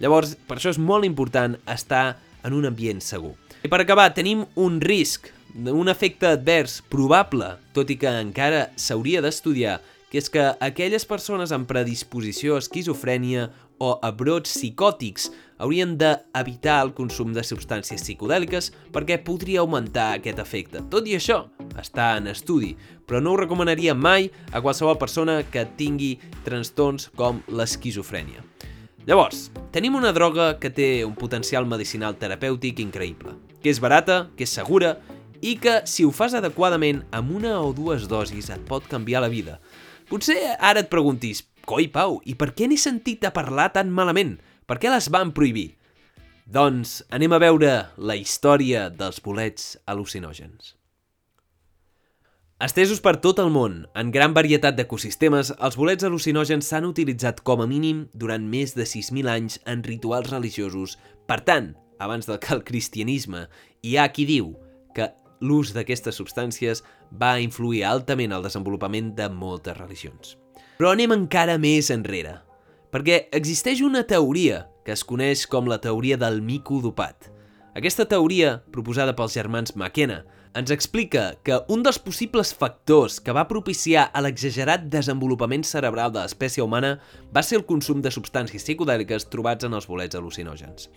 Llavors, 0.02 0.34
per 0.48 0.58
això 0.58 0.72
és 0.74 0.80
molt 0.82 1.06
important 1.06 1.54
estar 1.70 2.18
en 2.42 2.56
un 2.58 2.66
ambient 2.66 3.00
segur. 3.04 3.36
I 3.62 3.70
per 3.70 3.78
acabar, 3.84 4.08
tenim 4.14 4.42
un 4.58 4.80
risc, 4.82 5.30
un 5.54 5.88
efecte 5.92 6.32
advers 6.34 6.80
probable, 6.90 7.52
tot 7.76 7.90
i 7.92 7.96
que 8.00 8.10
encara 8.10 8.66
s'hauria 8.74 9.22
d'estudiar, 9.22 9.78
que 10.10 10.18
és 10.18 10.28
que 10.28 10.50
aquelles 10.60 11.06
persones 11.08 11.54
amb 11.54 11.68
predisposició 11.70 12.58
a 12.58 12.64
esquizofrènia 12.64 13.46
o 13.82 13.94
a 14.02 14.10
brots 14.12 14.50
psicòtics 14.58 15.30
haurien 15.62 15.94
d'evitar 15.98 16.80
el 16.82 16.92
consum 16.98 17.30
de 17.32 17.44
substàncies 17.46 18.02
psicodèliques 18.02 18.72
perquè 18.92 19.20
podria 19.24 19.62
augmentar 19.62 20.10
aquest 20.16 20.42
efecte. 20.42 20.82
Tot 20.90 21.06
i 21.06 21.16
això, 21.16 21.44
està 21.78 22.16
en 22.18 22.28
estudi, 22.34 22.74
però 23.06 23.22
no 23.22 23.32
ho 23.32 23.40
recomanaria 23.40 23.94
mai 23.94 24.28
a 24.50 24.60
qualsevol 24.60 24.98
persona 24.98 25.40
que 25.46 25.64
tingui 25.78 26.16
trastorns 26.44 27.08
com 27.16 27.40
l'esquizofrènia. 27.48 28.42
Llavors, 29.02 29.48
tenim 29.74 29.96
una 29.98 30.12
droga 30.14 30.60
que 30.62 30.70
té 30.70 31.02
un 31.02 31.16
potencial 31.18 31.64
medicinal 31.66 32.14
terapèutic 32.20 32.78
increïble, 32.84 33.32
que 33.58 33.72
és 33.72 33.80
barata, 33.82 34.28
que 34.38 34.46
és 34.46 34.52
segura 34.54 34.92
i 35.42 35.56
que, 35.58 35.80
si 35.90 36.06
ho 36.06 36.12
fas 36.14 36.36
adequadament, 36.38 37.00
amb 37.10 37.32
una 37.34 37.56
o 37.58 37.72
dues 37.74 38.06
dosis 38.06 38.52
et 38.54 38.62
pot 38.68 38.86
canviar 38.86 39.24
la 39.24 39.30
vida. 39.32 39.56
Potser 40.06 40.38
ara 40.54 40.84
et 40.84 40.90
preguntis, 40.92 41.42
coi 41.66 41.88
Pau, 41.90 42.20
i 42.22 42.36
per 42.38 42.52
què 42.54 42.68
n'he 42.70 42.78
sentit 42.78 43.26
a 43.26 43.32
parlar 43.34 43.72
tan 43.74 43.90
malament? 43.90 44.36
Per 44.70 44.78
què 44.78 44.92
les 44.92 45.10
van 45.10 45.34
prohibir? 45.34 45.72
Doncs 46.46 47.00
anem 47.10 47.34
a 47.34 47.42
veure 47.42 47.72
la 47.98 48.14
història 48.18 48.86
dels 48.86 49.18
bolets 49.24 49.74
al·lucinògens. 49.90 50.76
Estesos 52.62 53.00
per 53.02 53.16
tot 53.18 53.40
el 53.42 53.48
món, 53.50 53.80
en 53.98 54.12
gran 54.14 54.36
varietat 54.36 54.76
d'ecosistemes, 54.78 55.48
els 55.66 55.74
bolets 55.74 56.06
al·lucinògens 56.06 56.68
s'han 56.70 56.84
utilitzat 56.86 57.40
com 57.42 57.58
a 57.58 57.66
mínim 57.66 58.04
durant 58.14 58.44
més 58.46 58.76
de 58.76 58.84
6.000 58.86 59.26
anys 59.32 59.56
en 59.66 59.80
rituals 59.82 60.28
religiosos. 60.30 60.92
Per 61.26 61.40
tant, 61.42 61.72
abans 61.98 62.28
del 62.28 62.38
que 62.38 62.52
el 62.54 62.62
cristianisme, 62.62 63.48
hi 63.82 63.96
ha 63.98 64.04
qui 64.14 64.28
diu 64.28 64.52
que 64.94 65.08
l'ús 65.42 65.72
d'aquestes 65.74 66.14
substàncies 66.14 66.84
va 67.10 67.32
influir 67.42 67.82
altament 67.88 68.30
al 68.30 68.46
desenvolupament 68.46 69.10
de 69.18 69.26
moltes 69.26 69.74
religions. 69.80 70.36
Però 70.78 70.92
anem 70.94 71.16
encara 71.16 71.58
més 71.58 71.90
enrere, 71.90 72.36
perquè 72.94 73.24
existeix 73.40 73.82
una 73.82 74.04
teoria 74.06 74.68
que 74.86 74.94
es 74.94 75.02
coneix 75.02 75.48
com 75.50 75.66
la 75.66 75.80
teoria 75.82 76.14
del 76.14 76.38
mico 76.38 76.78
dopat. 76.78 77.26
Aquesta 77.74 78.06
teoria, 78.06 78.60
proposada 78.70 79.16
pels 79.18 79.34
germans 79.34 79.74
McKenna, 79.74 80.20
ens 80.54 80.70
explica 80.70 81.38
que 81.42 81.56
un 81.72 81.80
dels 81.84 81.98
possibles 82.02 82.52
factors 82.52 83.18
que 83.24 83.32
va 83.32 83.46
propiciar 83.48 84.10
a 84.12 84.20
l'exagerat 84.20 84.84
desenvolupament 84.92 85.64
cerebral 85.64 86.12
de 86.12 86.20
l'espècie 86.20 86.64
humana 86.64 86.98
va 87.32 87.42
ser 87.42 87.56
el 87.60 87.64
consum 87.68 88.02
de 88.04 88.12
substàncies 88.12 88.66
psicodèliques 88.66 89.30
trobats 89.32 89.64
en 89.64 89.72
els 89.78 89.88
bolets 89.88 90.18
al·lucinògens. 90.18 90.90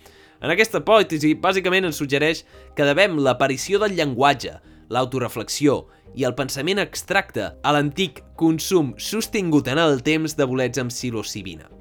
En 0.44 0.52
aquesta 0.52 0.82
hipòtesi, 0.82 1.32
bàsicament 1.40 1.88
ens 1.88 1.96
suggereix 2.02 2.44
que 2.76 2.84
devem 2.84 3.16
l'aparició 3.24 3.80
del 3.80 3.96
llenguatge, 3.96 4.58
l'autoreflexió 4.92 5.86
i 6.14 6.28
el 6.28 6.36
pensament 6.36 6.82
abstracte 6.82 7.48
a 7.56 7.72
l'antic 7.72 8.20
consum 8.36 8.92
sostingut 9.00 9.72
en 9.72 9.80
el 9.80 10.02
temps 10.04 10.36
de 10.36 10.44
bolets 10.44 10.84
amb 10.84 10.92
psilocibina. 10.92 11.72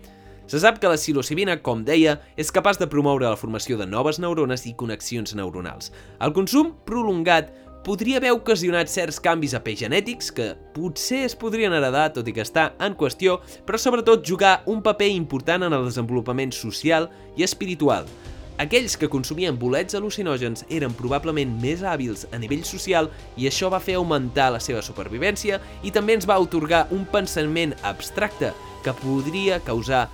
Se 0.45 0.59
sap 0.61 0.77
que 0.77 0.89
la 0.89 0.97
psilocibina, 0.99 1.55
com 1.65 1.81
deia, 1.81 2.19
és 2.37 2.51
capaç 2.53 2.77
de 2.77 2.85
promoure 2.85 3.25
la 3.25 3.39
formació 3.39 3.79
de 3.79 3.87
noves 3.89 4.19
neurones 4.21 4.67
i 4.69 4.75
connexions 4.77 5.33
neuronals. 5.33 5.89
El 6.21 6.35
consum 6.37 6.69
prolongat 6.85 7.49
podria 7.85 8.17
haver 8.17 8.31
ocasionat 8.33 8.89
certs 8.89 9.19
canvis 9.21 9.53
epigenètics 9.53 10.31
que 10.33 10.47
potser 10.73 11.21
es 11.27 11.35
podrien 11.37 11.73
heredar, 11.75 12.07
tot 12.15 12.25
i 12.25 12.33
que 12.33 12.41
està 12.41 12.71
en 12.81 12.95
qüestió, 12.97 13.37
però 13.67 13.77
sobretot 13.77 14.25
jugar 14.25 14.63
un 14.65 14.81
paper 14.81 15.11
important 15.13 15.67
en 15.67 15.75
el 15.77 15.85
desenvolupament 15.85 16.53
social 16.57 17.11
i 17.37 17.45
espiritual. 17.45 18.09
Aquells 18.57 18.95
que 18.97 19.09
consumien 19.11 19.57
bolets 19.59 19.93
al·lucinògens 19.99 20.63
eren 20.73 20.95
probablement 20.97 21.57
més 21.61 21.83
hàbils 21.85 22.25
a 22.33 22.39
nivell 22.41 22.63
social 22.65 23.11
i 23.37 23.45
això 23.49 23.69
va 23.69 23.83
fer 23.83 23.99
augmentar 23.99 24.47
la 24.55 24.61
seva 24.63 24.81
supervivència 24.81 25.59
i 25.83 25.91
també 25.93 26.15
ens 26.15 26.25
va 26.25 26.39
otorgar 26.41 26.87
un 26.95 27.03
pensament 27.05 27.75
abstracte 27.83 28.53
que 28.81 28.95
podria 29.03 29.59
causar 29.61 30.07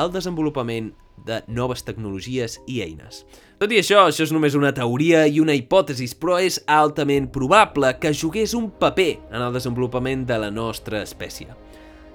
el 0.00 0.10
desenvolupament 0.10 0.94
de 1.28 1.42
noves 1.46 1.84
tecnologies 1.84 2.58
i 2.66 2.80
eines. 2.82 3.22
Tot 3.58 3.72
i 3.74 3.80
això, 3.80 4.04
això 4.06 4.22
és 4.22 4.30
només 4.30 4.54
una 4.54 4.70
teoria 4.70 5.24
i 5.26 5.40
una 5.42 5.54
hipòtesi, 5.58 6.06
però 6.22 6.36
és 6.38 6.60
altament 6.70 7.24
probable 7.34 7.88
que 7.98 8.12
jugués 8.14 8.52
un 8.54 8.68
paper 8.70 9.08
en 9.32 9.42
el 9.42 9.56
desenvolupament 9.56 10.22
de 10.28 10.36
la 10.38 10.50
nostra 10.54 11.00
espècie. 11.02 11.48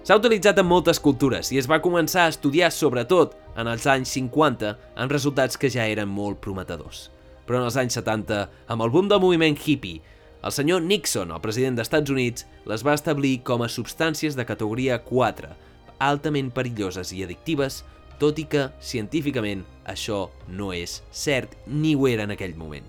S'ha 0.07 0.15
utilitzat 0.21 0.61
en 0.61 0.69
moltes 0.69 1.01
cultures 1.03 1.51
i 1.51 1.59
es 1.59 1.67
va 1.67 1.81
començar 1.83 2.23
a 2.23 2.31
estudiar 2.31 2.71
sobretot 2.71 3.35
en 3.59 3.67
els 3.67 3.83
anys 3.91 4.15
50 4.15 4.71
amb 4.95 5.11
resultats 5.11 5.59
que 5.59 5.67
ja 5.67 5.83
eren 5.83 6.07
molt 6.07 6.39
prometedors. 6.39 7.09
Però 7.43 7.59
en 7.59 7.67
els 7.67 7.75
anys 7.75 7.99
70, 7.99 8.39
amb 8.71 8.87
el 8.87 8.95
boom 8.95 9.11
del 9.11 9.19
moviment 9.19 9.59
hippie, 9.59 9.99
el 10.47 10.55
senyor 10.55 10.79
Nixon, 10.87 11.35
el 11.35 11.43
president 11.43 11.75
dels 11.75 11.91
Estats 11.91 12.11
Units, 12.11 12.47
les 12.71 12.87
va 12.87 12.95
establir 12.95 13.41
com 13.43 13.67
a 13.67 13.71
substàncies 13.71 14.39
de 14.39 14.47
categoria 14.47 15.01
4, 15.03 15.51
altament 15.99 16.55
perilloses 16.55 17.11
i 17.11 17.23
addictives, 17.27 17.83
tot 18.23 18.39
i 18.39 18.47
que, 18.47 18.69
científicament, 18.79 19.65
això 19.83 20.29
no 20.47 20.71
és 20.71 21.01
cert 21.11 21.57
ni 21.67 21.93
ho 21.95 22.07
era 22.07 22.23
en 22.23 22.31
aquell 22.35 22.55
moment. 22.55 22.85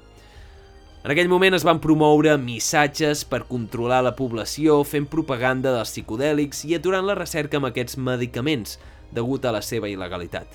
En 1.05 1.13
aquell 1.13 1.29
moment 1.29 1.53
es 1.53 1.67
van 1.67 1.83
promoure 1.85 2.37
missatges 2.41 3.27
per 3.29 3.43
controlar 3.51 4.01
la 4.07 4.15
població 4.17 4.79
fent 4.89 5.05
propaganda 5.13 5.75
dels 5.75 5.91
psicodèlics 5.93 6.63
i 6.65 6.79
aturant 6.79 7.05
la 7.05 7.19
recerca 7.19 7.59
amb 7.61 7.69
aquests 7.69 7.99
medicaments 8.01 8.79
degut 9.13 9.45
a 9.45 9.53
la 9.53 9.61
seva 9.61 9.91
il·legalitat. 9.91 10.49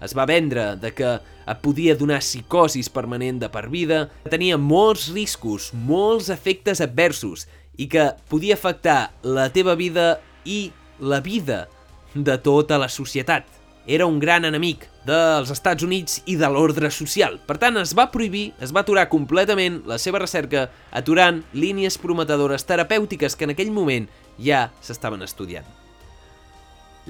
Es 0.00 0.16
va 0.16 0.24
vendre 0.24 0.70
de 0.80 0.94
que 0.96 1.12
et 1.20 1.60
podia 1.60 1.98
donar 1.98 2.22
psicosis 2.24 2.88
permanent 2.88 3.42
de 3.42 3.50
per 3.52 3.66
vida, 3.68 4.06
que 4.24 4.32
tenia 4.32 4.56
molts 4.56 5.10
riscos, 5.12 5.68
molts 5.74 6.30
efectes 6.32 6.80
adversos 6.80 7.44
i 7.76 7.90
que 7.92 8.08
podia 8.32 8.56
afectar 8.56 9.10
la 9.20 9.50
teva 9.52 9.76
vida 9.76 10.14
i 10.48 10.70
la 11.00 11.20
vida 11.20 11.66
de 12.14 12.40
tota 12.40 12.80
la 12.80 12.88
societat 12.88 13.59
era 13.90 14.06
un 14.06 14.20
gran 14.22 14.44
enemic 14.46 14.84
dels 15.02 15.50
Estats 15.50 15.82
Units 15.82 16.20
i 16.30 16.36
de 16.38 16.46
l'ordre 16.46 16.92
social. 16.94 17.40
Per 17.42 17.56
tant, 17.58 17.74
es 17.80 17.90
va 17.98 18.06
prohibir, 18.12 18.52
es 18.62 18.70
va 18.70 18.84
aturar 18.84 19.08
completament 19.10 19.80
la 19.90 19.96
seva 19.98 20.20
recerca, 20.22 20.68
aturant 20.94 21.40
línies 21.58 21.96
prometedores 21.98 22.62
terapèutiques 22.68 23.34
que 23.34 23.48
en 23.48 23.52
aquell 23.56 23.72
moment 23.74 24.06
ja 24.38 24.68
s'estaven 24.78 25.26
estudiant. 25.26 25.66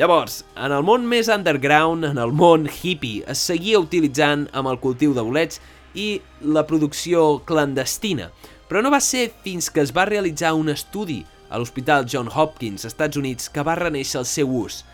Llavors, 0.01 0.39
en 0.57 0.73
el 0.73 0.87
món 0.87 1.05
més 1.05 1.29
underground, 1.29 2.07
en 2.09 2.23
el 2.23 2.33
món 2.33 2.65
hippie, 2.65 3.27
es 3.29 3.43
seguia 3.51 3.83
utilitzant 3.83 4.47
amb 4.57 4.73
el 4.73 4.81
cultiu 4.81 5.13
de 5.13 5.27
bolets 5.27 5.61
i 5.93 6.23
la 6.41 6.65
producció 6.65 7.43
clandestina, 7.45 8.31
però 8.71 8.81
no 8.81 8.95
va 8.95 9.03
ser 9.05 9.27
fins 9.45 9.69
que 9.69 9.85
es 9.85 9.93
va 9.93 10.09
realitzar 10.09 10.55
un 10.57 10.73
estudi 10.73 11.19
a 11.51 11.61
l'Hospital 11.61 12.09
John 12.09 12.31
Hopkins, 12.33 12.87
Estats 12.89 13.21
Units, 13.21 13.51
que 13.53 13.67
va 13.67 13.77
reneixer 13.77 14.23
el 14.23 14.31
seu 14.31 14.57
ús– 14.63 14.81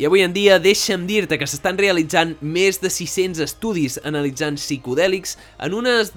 i 0.00 0.06
avui 0.08 0.22
en 0.24 0.32
dia 0.32 0.54
deixa'm 0.56 1.02
dir-te 1.04 1.36
que 1.36 1.44
s'estan 1.44 1.76
realitzant 1.76 2.30
més 2.40 2.78
de 2.80 2.88
600 2.88 3.42
estudis 3.44 3.98
analitzant 4.08 4.56
psicodèlics 4.56 5.34
en 5.60 5.74
unes 5.76 6.14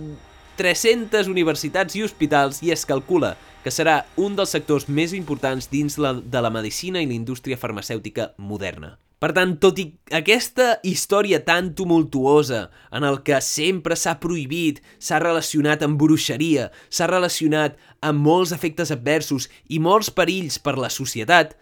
300 0.56 1.28
universitats 1.28 1.98
i 2.00 2.04
hospitals 2.06 2.62
i 2.64 2.72
es 2.72 2.86
calcula 2.88 3.34
que 3.66 3.74
serà 3.76 4.06
un 4.16 4.38
dels 4.38 4.54
sectors 4.56 4.88
més 4.88 5.12
importants 5.18 5.68
dins 5.68 5.98
la, 6.00 6.14
de 6.16 6.44
la 6.46 6.52
medicina 6.54 7.02
i 7.04 7.10
la 7.10 7.18
indústria 7.18 7.60
farmacèutica 7.60 8.30
moderna. 8.38 8.94
Per 9.20 9.34
tant, 9.36 9.58
tot 9.60 9.76
i 9.80 9.90
aquesta 10.16 10.78
història 10.88 11.42
tan 11.44 11.74
tumultuosa 11.76 12.70
en 12.96 13.04
el 13.04 13.20
que 13.28 13.42
sempre 13.44 14.00
s'ha 14.00 14.16
prohibit, 14.24 14.80
s'ha 14.96 15.20
relacionat 15.20 15.84
amb 15.84 16.00
bruixeria, 16.00 16.70
s'ha 16.88 17.12
relacionat 17.12 17.76
amb 18.00 18.24
molts 18.24 18.56
efectes 18.56 18.96
adversos 18.96 19.50
i 19.68 19.84
molts 19.84 20.08
perills 20.12 20.56
per 20.64 20.78
la 20.80 20.92
societat, 20.92 21.58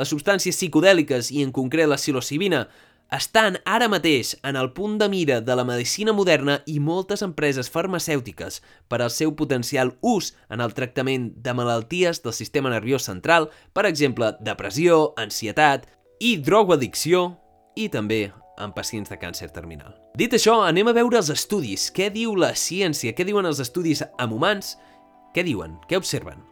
les 0.00 0.08
substàncies 0.08 0.56
psicodèliques 0.56 1.28
i 1.34 1.44
en 1.44 1.52
concret 1.52 1.88
la 1.88 2.00
psilocibina 2.00 2.64
estan 3.10 3.58
ara 3.66 3.88
mateix 3.90 4.36
en 4.46 4.56
el 4.56 4.70
punt 4.72 4.96
de 5.00 5.08
mira 5.10 5.40
de 5.42 5.54
la 5.58 5.64
medicina 5.66 6.14
moderna 6.14 6.60
i 6.70 6.78
moltes 6.80 7.24
empreses 7.26 7.68
farmacèutiques 7.68 8.60
per 8.88 9.00
al 9.02 9.10
seu 9.10 9.34
potencial 9.36 9.96
ús 10.00 10.32
en 10.48 10.62
el 10.62 10.74
tractament 10.74 11.32
de 11.42 11.54
malalties 11.54 12.22
del 12.22 12.36
sistema 12.36 12.70
nerviós 12.70 13.08
central, 13.10 13.50
per 13.74 13.84
exemple, 13.90 14.36
depressió, 14.40 15.10
ansietat 15.18 15.88
i 16.20 16.36
drogoaddicció 16.38 17.24
i 17.74 17.88
també 17.90 18.28
en 18.60 18.72
pacients 18.76 19.10
de 19.10 19.18
càncer 19.18 19.50
terminal. 19.50 19.96
Dit 20.14 20.36
això, 20.36 20.60
anem 20.68 20.92
a 20.92 20.94
veure 20.94 21.18
els 21.18 21.32
estudis. 21.32 21.88
Què 21.90 22.10
diu 22.14 22.36
la 22.38 22.52
ciència? 22.54 23.16
Què 23.16 23.26
diuen 23.26 23.48
els 23.48 23.62
estudis 23.62 24.04
amb 24.20 24.36
humans? 24.36 24.76
Què 25.34 25.42
diuen? 25.46 25.80
Què 25.88 25.98
observen? 25.98 26.49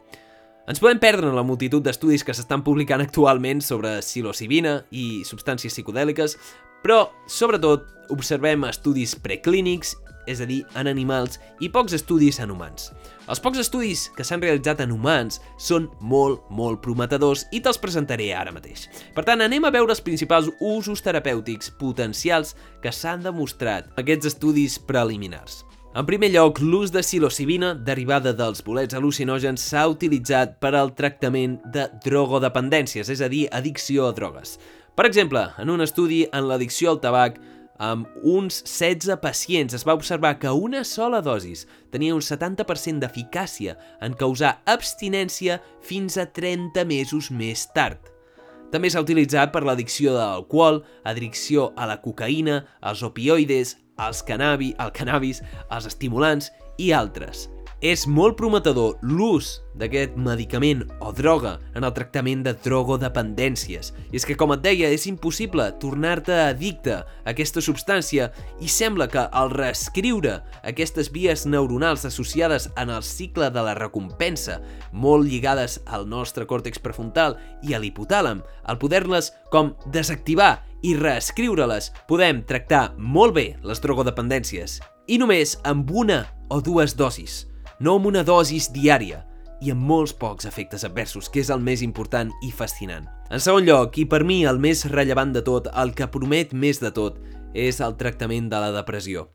Ens 0.69 0.77
podem 0.77 0.99
perdre 1.01 1.25
en 1.25 1.33
la 1.33 1.41
multitud 1.41 1.81
d'estudis 1.81 2.21
que 2.21 2.33
s'estan 2.37 2.61
publicant 2.61 3.01
actualment 3.01 3.63
sobre 3.65 3.95
psilocibina 4.03 4.75
i 4.93 5.23
substàncies 5.25 5.73
psicodèliques, 5.73 6.35
però, 6.83 7.07
sobretot, 7.25 7.87
observem 8.13 8.67
estudis 8.69 9.15
preclínics, 9.17 9.95
és 10.29 10.43
a 10.43 10.45
dir, 10.45 10.59
en 10.77 10.85
animals, 10.91 11.39
i 11.57 11.71
pocs 11.73 11.95
estudis 11.97 12.37
en 12.43 12.53
humans. 12.53 12.91
Els 13.25 13.41
pocs 13.41 13.63
estudis 13.63 14.03
que 14.13 14.21
s'han 14.21 14.43
realitzat 14.45 14.83
en 14.85 14.93
humans 14.93 15.39
són 15.57 15.87
molt, 16.01 16.45
molt 16.53 16.83
prometedors 16.85 17.47
i 17.49 17.63
te'ls 17.65 17.81
presentaré 17.81 18.29
ara 18.37 18.53
mateix. 18.53 18.85
Per 19.17 19.25
tant, 19.25 19.41
anem 19.41 19.65
a 19.65 19.73
veure 19.73 19.95
els 19.95 20.05
principals 20.05 20.51
usos 20.61 21.01
terapèutics 21.01 21.73
potencials 21.81 22.53
que 22.85 22.93
s'han 22.93 23.25
demostrat 23.25 23.89
aquests 23.97 24.35
estudis 24.35 24.77
preliminars. 24.77 25.63
En 25.97 26.05
primer 26.05 26.27
lloc, 26.29 26.59
l'ús 26.61 26.91
de 26.93 27.01
psilocibina, 27.01 27.71
derivada 27.73 28.29
dels 28.37 28.61
bolets 28.61 28.93
al·lucinògens, 28.93 29.63
s'ha 29.71 29.87
utilitzat 29.89 30.59
per 30.61 30.75
al 30.77 30.91
tractament 30.93 31.55
de 31.73 31.87
drogodependències, 32.03 33.09
és 33.09 33.23
a 33.25 33.29
dir, 33.31 33.47
addicció 33.49 34.05
a 34.05 34.13
drogues. 34.13 34.59
Per 34.93 35.07
exemple, 35.09 35.41
en 35.57 35.71
un 35.73 35.81
estudi 35.81 36.27
en 36.29 36.45
l'addicció 36.45 36.91
al 36.93 37.01
tabac, 37.01 37.41
amb 37.81 38.05
uns 38.21 38.61
16 38.69 39.17
pacients 39.23 39.73
es 39.73 39.87
va 39.87 39.97
observar 39.97 40.35
que 40.37 40.53
una 40.53 40.83
sola 40.85 41.23
dosis 41.25 41.65
tenia 41.89 42.13
un 42.13 42.21
70% 42.21 43.01
d'eficàcia 43.01 43.77
en 44.05 44.13
causar 44.13 44.59
abstinència 44.69 45.57
fins 45.81 46.19
a 46.21 46.27
30 46.29 46.85
mesos 46.85 47.31
més 47.31 47.65
tard. 47.73 47.97
També 48.69 48.91
s'ha 48.93 49.01
utilitzat 49.01 49.49
per 49.49 49.65
l'addicció 49.65 50.13
de 50.13 50.21
l'alcohol, 50.21 50.83
addicció 51.01 51.71
a 51.73 51.89
la 51.89 51.97
cocaïna, 52.03 52.61
als 52.85 53.01
opioides, 53.01 53.79
els 54.07 54.23
cannabi, 54.25 54.73
el 54.79 54.91
cannabis, 54.95 55.43
els 55.69 55.89
estimulants 55.89 56.51
i 56.79 56.91
altres. 56.95 57.47
És 57.79 58.01
molt 58.11 58.35
prometedor 58.35 58.97
l'ús 59.07 59.61
d'aquest 59.79 60.17
medicament 60.19 60.81
o 60.99 61.13
droga 61.15 61.53
en 61.79 61.85
el 61.87 61.93
tractament 61.95 62.41
de 62.43 62.51
drogodependències. 62.65 63.93
I 64.11 64.19
és 64.19 64.25
que, 64.27 64.35
com 64.35 64.51
et 64.51 64.65
deia, 64.65 64.89
és 64.91 65.05
impossible 65.07 65.69
tornar-te 65.79 66.35
addicte 66.49 66.97
a 66.99 67.05
aquesta 67.31 67.63
substància 67.63 68.33
i 68.59 68.67
sembla 68.67 69.07
que 69.07 69.23
al 69.23 69.53
reescriure 69.55 70.41
aquestes 70.67 71.07
vies 71.15 71.45
neuronals 71.47 72.03
associades 72.09 72.67
en 72.75 72.91
el 72.91 73.03
cicle 73.07 73.47
de 73.47 73.63
la 73.63 73.77
recompensa, 73.79 74.59
molt 74.91 75.29
lligades 75.31 75.79
al 75.87 76.03
nostre 76.11 76.43
còrtex 76.49 76.83
prefrontal 76.83 77.39
i 77.63 77.73
a 77.73 77.79
l'hipotàlam, 77.79 78.43
al 78.67 78.79
poder-les 78.83 79.31
com 79.55 79.71
desactivar 79.87 80.57
i 80.83 80.97
reescriure-les, 80.99 81.93
podem 82.11 82.43
tractar 82.43 82.89
molt 82.99 83.39
bé 83.39 83.53
les 83.63 83.79
drogodependències 83.79 84.81
i 85.09 85.17
només 85.17 85.55
amb 85.65 85.89
una 85.89 86.25
o 86.53 86.59
dues 86.61 86.95
dosis, 86.97 87.48
no 87.79 87.95
amb 87.95 88.09
una 88.11 88.23
dosis 88.27 88.69
diària 88.75 89.23
i 89.63 89.71
amb 89.73 89.83
molts 89.83 90.13
pocs 90.15 90.47
efectes 90.47 90.85
adversos, 90.87 91.27
que 91.31 91.41
és 91.41 91.49
el 91.51 91.63
més 91.63 91.81
important 91.83 92.31
i 92.43 92.51
fascinant. 92.51 93.07
En 93.31 93.43
segon 93.43 93.65
lloc, 93.67 93.97
i 93.99 94.05
per 94.07 94.23
mi 94.23 94.43
el 94.47 94.59
més 94.59 94.85
rellevant 94.91 95.33
de 95.35 95.43
tot, 95.45 95.67
el 95.75 95.93
que 95.95 96.07
promet 96.11 96.53
més 96.53 96.79
de 96.83 96.91
tot, 96.95 97.19
és 97.53 97.79
el 97.83 97.97
tractament 97.99 98.49
de 98.51 98.59
la 98.61 98.71
depressió. 98.75 99.27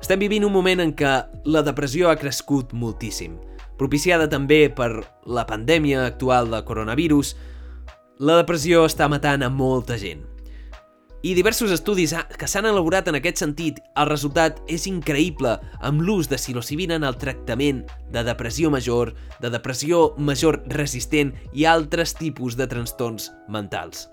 Estem 0.00 0.20
vivint 0.20 0.44
un 0.46 0.52
moment 0.52 0.80
en 0.80 0.92
què 0.96 1.14
la 1.44 1.64
depressió 1.66 2.10
ha 2.10 2.18
crescut 2.20 2.72
moltíssim. 2.72 3.38
Propiciada 3.80 4.28
també 4.28 4.66
per 4.68 4.90
la 5.26 5.46
pandèmia 5.48 6.04
actual 6.06 6.50
de 6.52 6.60
coronavirus, 6.68 7.34
la 8.20 8.36
depressió 8.42 8.84
està 8.84 9.08
matant 9.08 9.42
a 9.42 9.48
molta 9.48 9.96
gent. 9.96 10.26
I 11.22 11.34
diversos 11.36 11.68
estudis 11.68 12.14
que 12.40 12.46
s'han 12.48 12.64
elaborat 12.64 13.10
en 13.10 13.18
aquest 13.18 13.42
sentit, 13.42 13.82
el 14.00 14.06
resultat 14.08 14.62
és 14.72 14.86
increïble 14.88 15.50
amb 15.84 16.00
l'ús 16.00 16.30
de 16.30 16.38
psilocibina 16.40 16.96
en 16.96 17.04
el 17.04 17.18
tractament 17.20 17.82
de 18.08 18.22
depressió 18.24 18.70
major, 18.72 19.10
de 19.42 19.50
depressió 19.52 20.14
major 20.16 20.62
resistent 20.72 21.34
i 21.52 21.66
altres 21.68 22.14
tipus 22.16 22.56
de 22.56 22.64
trastorns 22.70 23.28
mentals. 23.52 24.06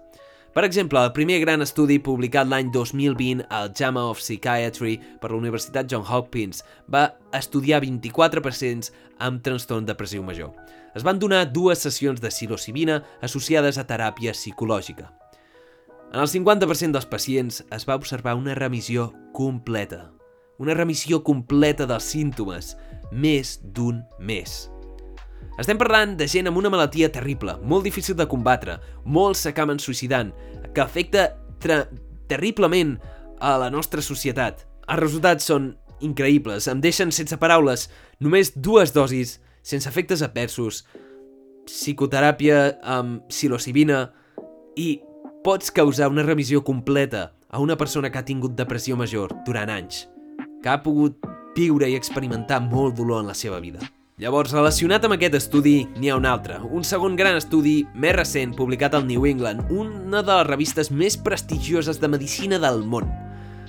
Per 0.51 0.65
exemple, 0.67 0.99
el 0.99 1.13
primer 1.15 1.37
gran 1.39 1.63
estudi 1.63 1.95
publicat 2.03 2.49
l'any 2.49 2.73
2020 2.75 3.45
al 3.55 3.71
JAMA 3.71 4.03
of 4.09 4.19
Psychiatry 4.19 4.97
per 5.21 5.29
la 5.31 5.37
Universitat 5.39 5.87
John 5.87 6.03
Hopkins 6.03 6.65
va 6.91 7.13
estudiar 7.39 7.79
24 7.85 8.43
pacients 8.43 8.91
amb 9.23 9.39
trastorn 9.45 9.87
depressiu 9.87 10.27
major. 10.27 10.51
Es 10.91 11.07
van 11.07 11.23
donar 11.23 11.45
dues 11.53 11.79
sessions 11.87 12.19
de 12.19 12.33
psilocibina 12.33 12.99
associades 13.21 13.79
a 13.79 13.87
teràpia 13.87 14.35
psicològica. 14.35 15.07
En 16.13 16.21
el 16.23 16.29
50% 16.31 16.95
dels 16.95 17.05
pacients 17.05 17.65
es 17.75 17.85
va 17.87 17.97
observar 17.99 18.37
una 18.39 18.55
remissió 18.55 19.09
completa. 19.33 20.13
Una 20.57 20.73
remissió 20.73 21.19
completa 21.23 21.85
dels 21.85 22.07
símptomes, 22.13 22.77
més 23.11 23.57
d'un 23.61 23.99
mes. 24.19 24.69
Estem 25.59 25.77
parlant 25.77 26.15
de 26.17 26.27
gent 26.31 26.47
amb 26.47 26.57
una 26.61 26.71
malaltia 26.71 27.09
terrible, 27.11 27.57
molt 27.61 27.83
difícil 27.83 28.15
de 28.15 28.27
combatre, 28.29 28.77
molts 29.03 29.43
s'acaben 29.43 29.81
suïcidant, 29.83 30.31
que 30.73 30.81
afecta 30.81 31.27
terriblement 32.29 32.95
a 33.41 33.57
la 33.59 33.69
nostra 33.73 34.01
societat. 34.01 34.63
Els 34.87 35.01
resultats 35.01 35.49
són 35.49 35.73
increïbles, 35.99 36.69
em 36.71 36.79
deixen 36.81 37.11
sense 37.11 37.35
paraules. 37.41 37.87
Només 38.23 38.53
dues 38.55 38.93
dosis, 38.95 39.41
sense 39.65 39.89
efectes 39.89 40.23
adversos, 40.23 40.85
psicoteràpia 41.67 42.77
amb 42.95 43.27
psilocibina 43.27 44.05
i 44.77 45.01
pots 45.47 45.71
causar 45.71 46.09
una 46.09 46.23
revisió 46.23 46.61
completa 46.61 47.31
a 47.47 47.59
una 47.59 47.77
persona 47.77 48.09
que 48.11 48.19
ha 48.19 48.25
tingut 48.27 48.57
depressió 48.59 48.97
major 48.99 49.31
durant 49.45 49.69
anys, 49.71 50.01
que 50.59 50.67
ha 50.67 50.81
pogut 50.83 51.23
viure 51.55 51.87
i 51.87 51.95
experimentar 51.95 52.57
molt 52.65 52.97
dolor 52.97 53.21
en 53.23 53.31
la 53.31 53.35
seva 53.37 53.61
vida. 53.63 53.79
Llavors, 54.19 54.51
relacionat 54.51 55.07
amb 55.07 55.15
aquest 55.15 55.39
estudi, 55.39 55.77
n'hi 55.95 56.11
ha 56.11 56.19
un 56.19 56.27
altre, 56.27 56.59
un 56.59 56.83
segon 56.83 57.15
gran 57.15 57.39
estudi 57.39 57.77
més 57.95 58.17
recent 58.17 58.57
publicat 58.59 58.99
al 58.99 59.07
New 59.07 59.23
England, 59.23 59.71
una 59.71 60.19
de 60.19 60.33
les 60.33 60.47
revistes 60.51 60.91
més 60.91 61.15
prestigioses 61.15 62.03
de 62.03 62.11
medicina 62.11 62.59
del 62.59 62.83
món. 62.83 63.07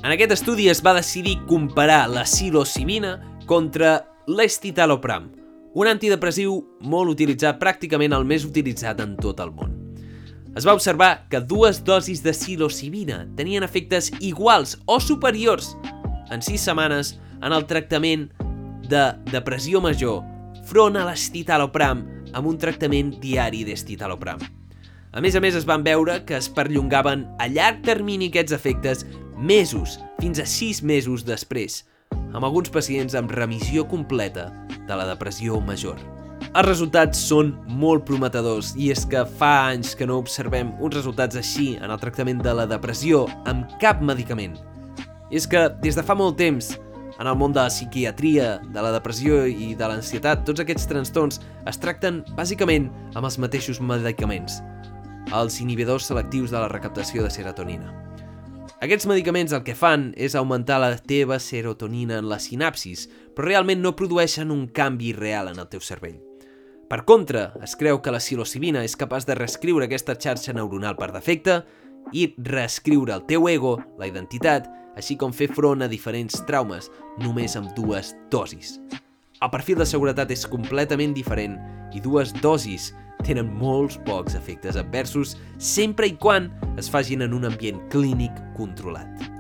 En 0.03 0.11
aquest 0.11 0.35
estudi 0.41 0.67
es 0.75 0.83
va 0.83 0.99
decidir 0.99 1.39
comparar 1.47 2.09
la 2.11 2.27
psilocibina 2.27 3.21
contra 3.47 4.01
l'estitalopram, 4.27 5.31
un 5.79 5.87
antidepressiu 5.87 6.59
molt 6.83 7.15
utilitzat, 7.15 7.63
pràcticament 7.63 8.19
el 8.19 8.27
més 8.27 8.51
utilitzat 8.51 9.07
en 9.07 9.15
tot 9.23 9.39
el 9.47 9.55
món. 9.55 9.78
Es 10.59 10.67
va 10.67 10.73
observar 10.75 11.29
que 11.31 11.39
dues 11.39 11.85
dosis 11.87 12.19
de 12.25 12.33
psilocibina 12.35 13.21
tenien 13.39 13.63
efectes 13.63 14.09
iguals 14.19 14.73
o 14.91 14.97
superiors 14.99 15.77
en 16.35 16.43
6 16.43 16.65
setmanes 16.67 17.13
en 17.39 17.55
el 17.55 17.63
tractament 17.71 18.25
de 18.91 19.05
depressió 19.31 19.79
major 19.79 20.25
front 20.67 20.99
a 20.99 21.05
l'estitalopram 21.07 22.03
amb 22.35 22.51
un 22.51 22.59
tractament 22.59 23.15
diari 23.23 23.63
d'estitalopram. 23.69 24.43
A 25.15 25.23
més 25.23 25.39
a 25.39 25.45
més, 25.47 25.55
es 25.55 25.69
van 25.69 25.87
veure 25.87 26.25
que 26.27 26.35
es 26.43 26.51
perllongaven 26.51 27.29
a 27.39 27.47
llarg 27.47 27.87
termini 27.87 28.33
aquests 28.33 28.59
efectes 28.59 29.07
mesos, 29.39 30.01
fins 30.19 30.43
a 30.43 30.49
6 30.59 30.83
mesos 30.83 31.23
després, 31.23 31.85
amb 32.35 32.43
alguns 32.43 32.75
pacients 32.75 33.15
amb 33.15 33.31
remissió 33.31 33.87
completa 33.87 34.51
de 34.75 34.99
la 34.99 35.07
depressió 35.07 35.63
major. 35.63 36.03
Els 36.57 36.65
resultats 36.65 37.21
són 37.29 37.51
molt 37.77 38.07
prometedors 38.09 38.71
i 38.81 38.89
és 38.89 39.03
que 39.09 39.21
fa 39.39 39.69
anys 39.69 39.93
que 39.99 40.07
no 40.09 40.17
observem 40.17 40.71
uns 40.81 40.95
resultats 40.97 41.37
així 41.37 41.75
en 41.77 41.93
el 41.93 42.01
tractament 42.01 42.41
de 42.41 42.55
la 42.57 42.65
depressió 42.67 43.27
amb 43.51 43.69
cap 43.83 44.01
medicament. 44.01 44.57
I 45.29 45.37
és 45.37 45.47
que 45.47 45.67
des 45.83 45.99
de 45.99 46.05
fa 46.05 46.17
molt 46.17 46.39
temps 46.41 46.71
en 47.19 47.27
el 47.27 47.37
món 47.37 47.53
de 47.53 47.61
la 47.61 47.69
psiquiatria, 47.69 48.59
de 48.65 48.83
la 48.83 48.95
depressió 48.95 49.43
i 49.45 49.75
de 49.77 49.91
l'ansietat, 49.91 50.47
tots 50.49 50.63
aquests 50.65 50.89
trastorns 50.89 51.43
es 51.69 51.81
tracten 51.83 52.23
bàsicament 52.39 52.89
amb 53.15 53.27
els 53.27 53.37
mateixos 53.43 53.83
medicaments, 53.85 54.63
els 55.35 55.59
inhibidors 55.61 56.09
selectius 56.09 56.55
de 56.55 56.63
la 56.63 56.71
recaptació 56.73 57.27
de 57.27 57.35
serotonina. 57.35 57.93
Aquests 58.81 59.09
medicaments 59.11 59.53
el 59.53 59.67
que 59.67 59.75
fan 59.75 60.13
és 60.17 60.39
augmentar 60.39 60.79
la 60.81 60.95
teva 60.97 61.41
serotonina 61.43 62.23
en 62.23 62.31
la 62.31 62.39
sinapsis, 62.39 63.09
però 63.35 63.51
realment 63.51 63.83
no 63.83 63.97
produeixen 63.99 64.55
un 64.55 64.69
canvi 64.71 65.13
real 65.13 65.51
en 65.51 65.59
el 65.59 65.69
teu 65.69 65.83
cervell. 65.83 66.28
Per 66.89 67.05
contra, 67.05 67.53
es 67.61 67.75
creu 67.77 67.99
que 68.01 68.13
la 68.15 68.21
psilocibina 68.23 68.81
és 68.81 68.95
capaç 68.97 69.27
de 69.29 69.35
reescriure 69.37 69.85
aquesta 69.85 70.15
xarxa 70.17 70.55
neuronal 70.57 70.97
per 70.97 71.11
defecte 71.13 71.59
i 72.17 72.31
reescriure 72.41 73.13
el 73.13 73.27
teu 73.29 73.45
ego, 73.53 73.75
la 74.01 74.09
identitat, 74.09 74.71
així 74.97 75.19
com 75.21 75.35
fer 75.37 75.51
front 75.53 75.85
a 75.85 75.91
diferents 75.93 76.41
traumes, 76.49 76.89
només 77.21 77.59
amb 77.61 77.75
dues 77.77 78.15
dosis. 78.33 78.79
El 79.45 79.53
perfil 79.53 79.83
de 79.83 79.87
seguretat 79.87 80.33
és 80.33 80.49
completament 80.49 81.13
diferent 81.13 81.61
i 81.93 82.01
dues 82.01 82.33
dosis 82.41 82.95
tenen 83.21 83.53
molts 83.61 84.01
pocs 84.09 84.39
efectes 84.39 84.81
adversos 84.81 85.37
sempre 85.61 86.09
i 86.09 86.17
quan 86.17 86.49
es 86.81 86.89
facin 86.89 87.21
en 87.27 87.37
un 87.37 87.45
ambient 87.53 87.85
clínic 87.93 88.33
controlat. 88.57 89.38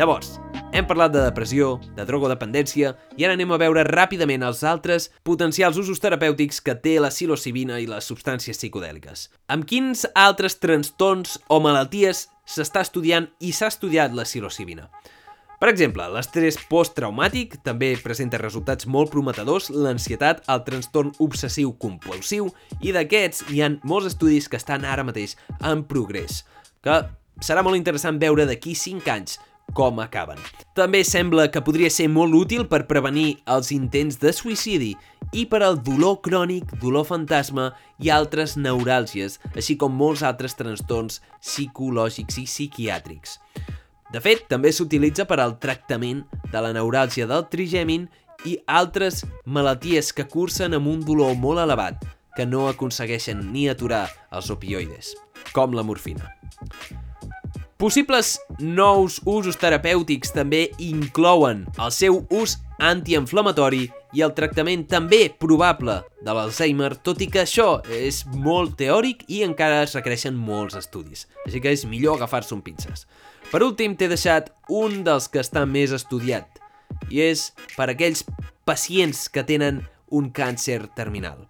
Llavors, 0.00 0.38
hem 0.72 0.86
parlat 0.88 1.12
de 1.12 1.20
depressió, 1.20 1.74
de 1.92 2.06
drogodependència 2.08 2.94
i 3.20 3.24
ara 3.26 3.34
anem 3.36 3.50
a 3.52 3.58
veure 3.60 3.82
ràpidament 3.84 4.40
els 4.48 4.62
altres 4.64 5.10
potencials 5.28 5.76
usos 5.76 6.00
terapèutics 6.00 6.62
que 6.64 6.72
té 6.72 6.94
la 6.96 7.10
psilocibina 7.12 7.76
i 7.82 7.88
les 7.90 8.08
substàncies 8.08 8.56
psicodèliques. 8.56 9.26
Amb 9.52 9.66
quins 9.68 10.06
altres 10.16 10.56
trastorns 10.56 11.36
o 11.52 11.58
malalties 11.60 12.30
s'està 12.48 12.80
estudiant 12.86 13.28
i 13.44 13.52
s'ha 13.52 13.68
estudiat 13.68 14.16
la 14.16 14.24
psilocibina? 14.24 14.88
Per 15.60 15.68
exemple, 15.68 16.08
l'estrès 16.16 16.56
posttraumàtic 16.72 17.58
també 17.60 17.92
presenta 18.00 18.40
resultats 18.40 18.88
molt 18.88 19.12
prometedors, 19.12 19.68
l'ansietat, 19.68 20.40
el 20.48 20.64
trastorn 20.64 21.12
obsessiu 21.20 21.76
compulsiu 21.76 22.48
i 22.80 22.96
d'aquests 22.96 23.50
hi 23.52 23.60
han 23.68 23.82
molts 23.84 24.14
estudis 24.14 24.48
que 24.48 24.56
estan 24.56 24.88
ara 24.88 25.04
mateix 25.04 25.36
en 25.60 25.84
progrés, 25.84 26.46
que 26.80 27.02
serà 27.44 27.60
molt 27.60 27.76
interessant 27.76 28.16
veure 28.20 28.48
d'aquí 28.48 28.72
5 28.72 29.12
anys 29.12 29.36
com 29.74 30.00
acaben. 30.02 30.38
També 30.74 31.02
sembla 31.04 31.48
que 31.52 31.62
podria 31.64 31.90
ser 31.92 32.08
molt 32.12 32.34
útil 32.36 32.66
per 32.70 32.86
prevenir 32.90 33.40
els 33.50 33.70
intents 33.74 34.18
de 34.22 34.32
suïcidi 34.34 34.94
i 35.36 35.46
per 35.50 35.62
al 35.62 35.78
dolor 35.82 36.20
crònic, 36.24 36.72
dolor 36.82 37.06
fantasma 37.08 37.70
i 38.02 38.10
altres 38.10 38.56
neuràlgies, 38.58 39.38
així 39.54 39.76
com 39.80 39.94
molts 39.94 40.24
altres 40.26 40.56
trastorns 40.58 41.20
psicològics 41.40 42.40
i 42.42 42.46
psiquiàtrics. 42.48 43.38
De 44.10 44.18
fet, 44.22 44.48
també 44.50 44.72
s'utilitza 44.74 45.26
per 45.30 45.38
al 45.38 45.58
tractament 45.62 46.24
de 46.50 46.62
la 46.62 46.72
neuràlgia 46.74 47.28
del 47.30 47.46
trigèmin 47.52 48.08
i 48.48 48.56
altres 48.66 49.22
malalties 49.44 50.10
que 50.16 50.26
cursen 50.26 50.74
amb 50.74 50.90
un 50.90 51.04
dolor 51.06 51.36
molt 51.38 51.62
elevat 51.62 52.02
que 52.36 52.46
no 52.46 52.66
aconsegueixen 52.70 53.44
ni 53.52 53.68
aturar 53.68 54.06
els 54.32 54.50
opioides, 54.50 55.14
com 55.52 55.76
la 55.76 55.86
morfina. 55.86 56.34
Possibles 57.80 58.34
nous 58.60 59.14
usos 59.24 59.56
terapèutics 59.56 60.34
també 60.36 60.66
inclouen 60.84 61.62
el 61.80 61.92
seu 61.96 62.18
ús 62.28 62.58
antiinflamatori 62.76 63.86
i 64.12 64.20
el 64.26 64.34
tractament 64.36 64.82
també 64.90 65.22
probable 65.32 65.94
de 66.20 66.34
l'Alzheimer, 66.36 66.90
tot 67.00 67.24
i 67.24 67.30
que 67.32 67.40
això 67.46 67.80
és 67.88 68.18
molt 68.34 68.76
teòric 68.82 69.24
i 69.32 69.40
encara 69.46 69.80
es 69.86 69.96
requereixen 69.96 70.36
molts 70.36 70.76
estudis, 70.76 71.24
així 71.46 71.64
que 71.64 71.72
és 71.72 71.86
millor 71.88 72.20
agafar-se 72.20 72.52
un 72.52 72.60
pinces. 72.66 73.06
Per 73.48 73.62
últim, 73.64 73.96
t'he 73.96 74.10
deixat 74.12 74.52
un 74.68 75.00
dels 75.06 75.30
que 75.32 75.40
està 75.40 75.64
més 75.64 75.96
estudiat, 75.96 76.60
i 77.08 77.24
és 77.30 77.48
per 77.78 77.88
aquells 77.88 78.26
pacients 78.68 79.30
que 79.32 79.46
tenen 79.48 79.86
un 80.12 80.28
càncer 80.36 80.82
terminal. 80.92 81.49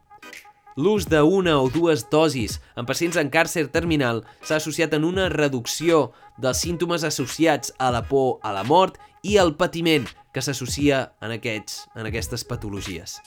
L'ús 0.77 1.09
d'una 1.11 1.57
o 1.59 1.69
dues 1.73 2.07
dosis 2.11 2.61
en 2.79 2.87
pacients 2.87 3.19
en 3.19 3.31
càrcer 3.33 3.67
terminal 3.75 4.23
s'ha 4.43 4.61
associat 4.61 4.95
en 4.95 5.05
una 5.09 5.29
reducció 5.33 6.11
dels 6.39 6.63
símptomes 6.63 7.05
associats 7.05 7.75
a 7.79 7.91
la 7.91 8.05
por, 8.07 8.39
a 8.43 8.55
la 8.55 8.63
mort 8.65 9.01
i 9.23 9.37
al 9.37 9.57
patiment 9.57 10.07
que 10.33 10.43
s'associa 10.43 11.11
en, 11.21 11.35
aquests, 11.35 11.89
en 11.99 12.07
aquestes 12.07 12.45
patologies. 12.47 13.19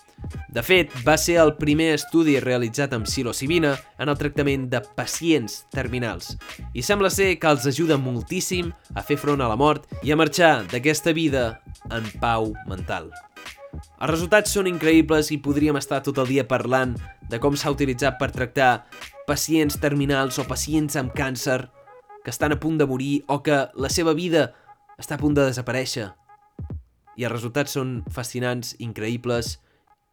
De 0.53 0.63
fet, 0.63 0.93
va 1.03 1.17
ser 1.19 1.36
el 1.41 1.56
primer 1.60 1.91
estudi 1.97 2.38
realitzat 2.39 2.93
amb 2.95 3.10
psilocibina 3.10 3.73
en 3.99 4.12
el 4.12 4.19
tractament 4.19 4.69
de 4.71 4.79
pacients 4.95 5.63
terminals 5.73 6.38
i 6.73 6.86
sembla 6.86 7.12
ser 7.12 7.34
que 7.41 7.51
els 7.51 7.67
ajuda 7.67 7.99
moltíssim 7.99 8.71
a 8.95 9.03
fer 9.03 9.19
front 9.19 9.43
a 9.43 9.51
la 9.51 9.60
mort 9.60 9.89
i 10.01 10.13
a 10.13 10.19
marxar 10.19 10.56
d'aquesta 10.71 11.12
vida 11.17 11.45
en 11.91 12.08
pau 12.23 12.53
mental. 12.69 13.12
Els 13.74 14.12
resultats 14.12 14.54
són 14.54 14.68
increïbles 14.70 15.30
i 15.34 15.40
podríem 15.42 15.78
estar 15.80 16.02
tot 16.06 16.20
el 16.22 16.28
dia 16.30 16.44
parlant 16.48 16.98
de 17.32 17.40
com 17.42 17.56
s'ha 17.58 17.72
utilitzat 17.74 18.20
per 18.20 18.34
tractar 18.36 18.86
pacients 19.28 19.80
terminals 19.80 20.40
o 20.42 20.46
pacients 20.50 20.98
amb 21.00 21.14
càncer 21.16 21.62
que 22.24 22.32
estan 22.34 22.54
a 22.54 22.60
punt 22.60 22.78
de 22.78 22.88
morir 22.88 23.24
o 23.28 23.40
que 23.44 23.64
la 23.74 23.90
seva 23.90 24.14
vida 24.14 24.52
està 25.00 25.16
a 25.16 25.22
punt 25.22 25.38
de 25.38 25.48
desaparèixer. 25.48 26.10
I 27.18 27.26
els 27.26 27.34
resultats 27.34 27.76
són 27.78 28.02
fascinants, 28.12 28.76
increïbles, 28.84 29.58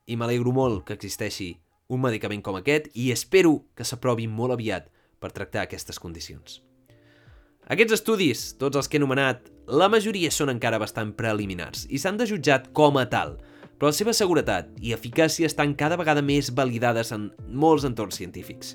i 0.06 0.16
m'alegro 0.16 0.54
molt 0.54 0.84
que 0.86 0.96
existeixi 0.96 1.52
un 1.90 2.02
medicament 2.02 2.42
com 2.46 2.58
aquest 2.58 2.90
i 2.94 3.10
espero 3.10 3.64
que 3.74 3.86
s'aprovi 3.86 4.26
molt 4.30 4.54
aviat 4.54 4.90
per 5.18 5.32
tractar 5.34 5.66
aquestes 5.66 5.98
condicions. 5.98 6.60
Aquests 7.70 8.00
estudis, 8.00 8.50
tots 8.58 8.78
els 8.78 8.88
que 8.88 8.98
he 8.98 9.00
anomenat, 9.02 9.50
la 9.66 9.90
majoria 9.90 10.30
són 10.34 10.50
encara 10.50 10.80
bastant 10.82 11.12
preliminars 11.18 11.86
i 11.90 11.98
s'han 11.98 12.18
de 12.18 12.26
jutjat 12.30 12.70
com 12.74 12.98
a 12.98 13.08
tal– 13.10 13.36
però 13.80 13.88
la 13.88 13.96
seva 13.96 14.12
seguretat 14.12 14.74
i 14.84 14.92
eficàcia 14.92 15.48
estan 15.48 15.72
cada 15.72 15.96
vegada 15.96 16.20
més 16.20 16.50
validades 16.52 17.14
en 17.16 17.30
molts 17.48 17.86
entorns 17.88 18.18
científics. 18.20 18.74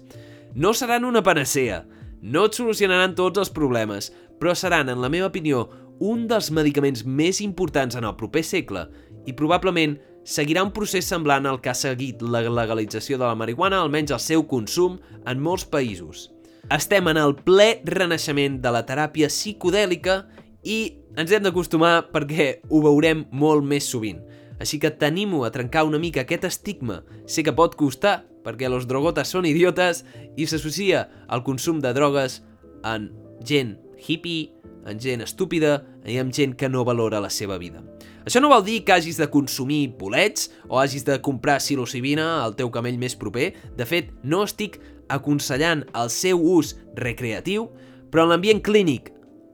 No 0.58 0.74
seran 0.74 1.06
una 1.06 1.22
panacea, 1.22 1.84
no 2.26 2.48
et 2.50 2.58
solucionaran 2.58 3.14
tots 3.14 3.38
els 3.38 3.52
problemes, 3.54 4.10
però 4.42 4.56
seran, 4.58 4.90
en 4.90 5.04
la 5.04 5.12
meva 5.14 5.30
opinió, 5.30 5.68
un 6.02 6.26
dels 6.28 6.50
medicaments 6.50 7.06
més 7.06 7.38
importants 7.46 7.96
en 7.96 8.08
el 8.10 8.16
proper 8.18 8.42
segle 8.44 8.88
i 9.30 9.36
probablement 9.38 9.94
seguirà 10.26 10.64
un 10.66 10.74
procés 10.74 11.06
semblant 11.06 11.46
al 11.46 11.62
que 11.62 11.70
ha 11.70 11.78
seguit 11.78 12.24
la 12.26 12.42
legalització 12.42 13.20
de 13.22 13.28
la 13.28 13.38
marihuana, 13.38 13.84
almenys 13.86 14.16
el 14.16 14.24
seu 14.24 14.48
consum, 14.50 14.98
en 15.30 15.38
molts 15.38 15.68
països. 15.70 16.32
Estem 16.74 17.06
en 17.12 17.22
el 17.22 17.36
ple 17.46 17.76
renaixement 17.86 18.58
de 18.64 18.74
la 18.74 18.82
teràpia 18.90 19.30
psicodèlica 19.30 20.24
i 20.66 20.80
ens 21.14 21.30
hem 21.30 21.46
d'acostumar 21.46 22.08
perquè 22.10 22.56
ho 22.74 22.82
veurem 22.82 23.28
molt 23.30 23.70
més 23.70 23.86
sovint. 23.86 24.24
Així 24.60 24.80
que 24.80 24.92
t'animo 24.92 25.44
a 25.44 25.52
trencar 25.52 25.86
una 25.88 26.00
mica 26.00 26.24
aquest 26.24 26.46
estigma. 26.48 27.02
Sé 27.28 27.44
que 27.44 27.56
pot 27.56 27.76
costar, 27.76 28.24
perquè 28.46 28.70
los 28.70 28.88
drogotes 28.88 29.32
són 29.34 29.48
idiotes 29.50 30.04
i 30.38 30.48
s'associa 30.48 31.08
al 31.28 31.44
consum 31.44 31.82
de 31.84 31.94
drogues 31.96 32.42
en 32.86 33.10
gent 33.44 33.76
hippie, 33.98 34.52
amb 34.86 35.02
gent 35.02 35.24
estúpida 35.26 35.80
i 36.06 36.20
amb 36.22 36.34
gent 36.34 36.54
que 36.56 36.70
no 36.70 36.86
valora 36.86 37.22
la 37.24 37.32
seva 37.34 37.58
vida. 37.58 37.82
Això 38.26 38.42
no 38.42 38.50
vol 38.50 38.64
dir 38.66 38.84
que 38.86 38.94
hagis 38.94 39.18
de 39.22 39.30
consumir 39.34 39.96
bolets 40.00 40.52
o 40.70 40.80
hagis 40.82 41.06
de 41.06 41.18
comprar 41.26 41.60
psilocibina 41.62 42.44
al 42.44 42.56
teu 42.58 42.72
camell 42.74 42.98
més 43.02 43.18
proper. 43.18 43.52
De 43.78 43.86
fet, 43.86 44.14
no 44.24 44.44
estic 44.46 44.80
aconsellant 45.10 45.84
el 45.94 46.10
seu 46.14 46.42
ús 46.42 46.76
recreatiu, 46.98 47.70
però 48.10 48.26
en 48.26 48.34
l'ambient 48.34 48.62
clínic 48.66 49.12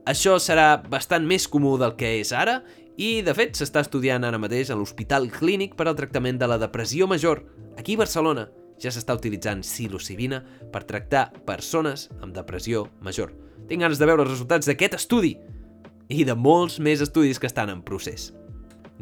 això 0.08 0.38
serà 0.42 0.82
bastant 0.90 1.26
més 1.28 1.46
comú 1.46 1.76
del 1.78 1.94
que 1.98 2.08
és 2.20 2.32
ara 2.34 2.60
i, 2.96 3.22
de 3.24 3.32
fet, 3.32 3.56
s'està 3.56 3.80
estudiant 3.84 4.24
ara 4.24 4.40
mateix 4.40 4.70
a 4.70 4.76
l'Hospital 4.76 5.30
Clínic 5.32 5.76
per 5.78 5.86
al 5.88 5.96
tractament 5.96 6.38
de 6.40 6.48
la 6.50 6.58
depressió 6.60 7.08
major. 7.08 7.40
Aquí 7.78 7.96
a 7.96 8.02
Barcelona 8.02 8.48
ja 8.82 8.92
s'està 8.92 9.16
utilitzant 9.16 9.62
psilocibina 9.64 10.42
per 10.72 10.84
tractar 10.84 11.30
persones 11.46 12.08
amb 12.20 12.34
depressió 12.36 12.84
major. 13.00 13.32
Tinc 13.68 13.84
ganes 13.84 14.00
de 14.00 14.08
veure 14.08 14.26
els 14.26 14.32
resultats 14.34 14.68
d'aquest 14.68 14.98
estudi 14.98 15.36
i 16.12 16.26
de 16.28 16.36
molts 16.36 16.78
més 16.82 17.00
estudis 17.00 17.40
que 17.40 17.48
estan 17.48 17.72
en 17.72 17.80
procés. 17.86 18.32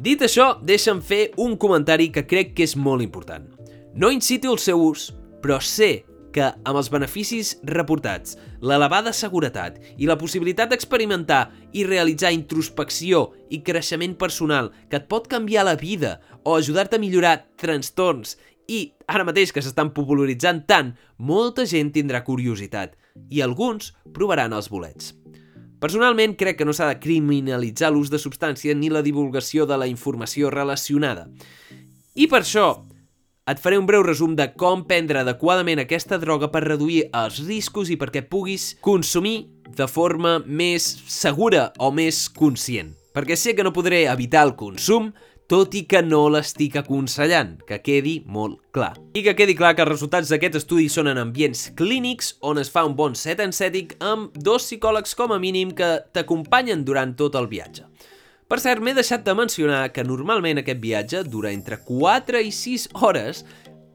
Dit 0.00 0.22
això, 0.22 0.54
deixa'm 0.62 1.00
fer 1.02 1.32
un 1.42 1.56
comentari 1.60 2.10
que 2.14 2.26
crec 2.28 2.54
que 2.54 2.64
és 2.68 2.76
molt 2.76 3.02
important. 3.02 3.48
No 3.94 4.12
incito 4.14 4.52
el 4.52 4.60
seu 4.62 4.78
ús, 4.80 5.10
però 5.42 5.58
sé 5.60 6.04
que 6.34 6.46
amb 6.50 6.76
els 6.76 6.90
beneficis 6.92 7.56
reportats, 7.66 8.36
l'elevada 8.60 9.12
seguretat 9.16 9.78
i 9.98 10.08
la 10.08 10.18
possibilitat 10.20 10.70
d'experimentar 10.70 11.42
i 11.72 11.84
realitzar 11.88 12.32
introspecció 12.34 13.30
i 13.50 13.62
creixement 13.66 14.16
personal 14.18 14.70
que 14.88 15.00
et 15.00 15.08
pot 15.10 15.28
canviar 15.30 15.66
la 15.66 15.76
vida 15.80 16.18
o 16.44 16.56
ajudar-te 16.56 16.98
a 16.98 17.02
millorar 17.02 17.36
trastorns 17.60 18.36
i 18.70 18.92
ara 19.10 19.26
mateix 19.26 19.50
que 19.52 19.62
s'estan 19.62 19.90
popularitzant 19.94 20.62
tant, 20.66 20.94
molta 21.18 21.66
gent 21.66 21.90
tindrà 21.94 22.22
curiositat 22.26 22.94
i 23.28 23.42
alguns 23.42 23.90
provaran 24.14 24.54
els 24.54 24.70
bolets. 24.70 25.14
Personalment, 25.80 26.34
crec 26.36 26.58
que 26.58 26.66
no 26.68 26.74
s'ha 26.76 26.90
de 26.90 26.98
criminalitzar 27.00 27.88
l'ús 27.90 28.10
de 28.12 28.20
substància 28.20 28.74
ni 28.76 28.90
la 28.92 29.00
divulgació 29.02 29.64
de 29.66 29.78
la 29.80 29.88
informació 29.88 30.50
relacionada. 30.52 31.26
I 32.14 32.26
per 32.28 32.42
això, 32.42 32.66
et 33.50 33.58
faré 33.58 33.78
un 33.80 33.86
breu 33.88 34.04
resum 34.06 34.36
de 34.38 34.46
com 34.54 34.84
prendre 34.86 35.24
adequadament 35.24 35.82
aquesta 35.82 36.18
droga 36.22 36.50
per 36.52 36.62
reduir 36.66 37.08
els 37.16 37.40
riscos 37.46 37.90
i 37.90 37.96
perquè 37.98 38.22
puguis 38.22 38.76
consumir 38.84 39.48
de 39.76 39.86
forma 39.90 40.38
més 40.46 40.86
segura 41.10 41.70
o 41.78 41.90
més 41.94 42.28
conscient. 42.30 42.94
Perquè 43.10 43.34
sé 43.34 43.56
que 43.58 43.66
no 43.66 43.74
podré 43.74 44.04
evitar 44.06 44.44
el 44.46 44.54
consum, 44.58 45.10
tot 45.50 45.74
i 45.74 45.82
que 45.90 45.98
no 46.06 46.28
l'estic 46.30 46.76
aconsellant, 46.78 47.56
que 47.66 47.80
quedi 47.82 48.20
molt 48.30 48.60
clar. 48.70 48.92
I 49.18 49.24
que 49.26 49.34
quedi 49.34 49.56
clar 49.58 49.72
que 49.74 49.82
els 49.82 49.90
resultats 49.90 50.30
d'aquest 50.30 50.60
estudi 50.60 50.86
són 50.86 51.10
en 51.10 51.18
ambients 51.18 51.72
clínics 51.74 52.36
on 52.46 52.62
es 52.62 52.70
fa 52.70 52.84
un 52.86 52.94
bon 52.94 53.18
set 53.18 53.42
encètic 53.42 53.96
amb 53.98 54.36
dos 54.38 54.68
psicòlegs 54.68 55.16
com 55.18 55.34
a 55.34 55.40
mínim 55.42 55.74
que 55.74 55.96
t'acompanyen 56.14 56.86
durant 56.86 57.16
tot 57.18 57.34
el 57.34 57.50
viatge. 57.50 57.88
Per 58.50 58.58
cert, 58.58 58.82
m'he 58.82 58.96
deixat 58.96 59.22
de 59.22 59.30
mencionar 59.38 59.92
que 59.94 60.02
normalment 60.02 60.58
aquest 60.58 60.80
viatge 60.82 61.20
dura 61.22 61.52
entre 61.54 61.76
4 61.86 62.40
i 62.42 62.48
6 62.50 62.88
hores, 62.98 63.44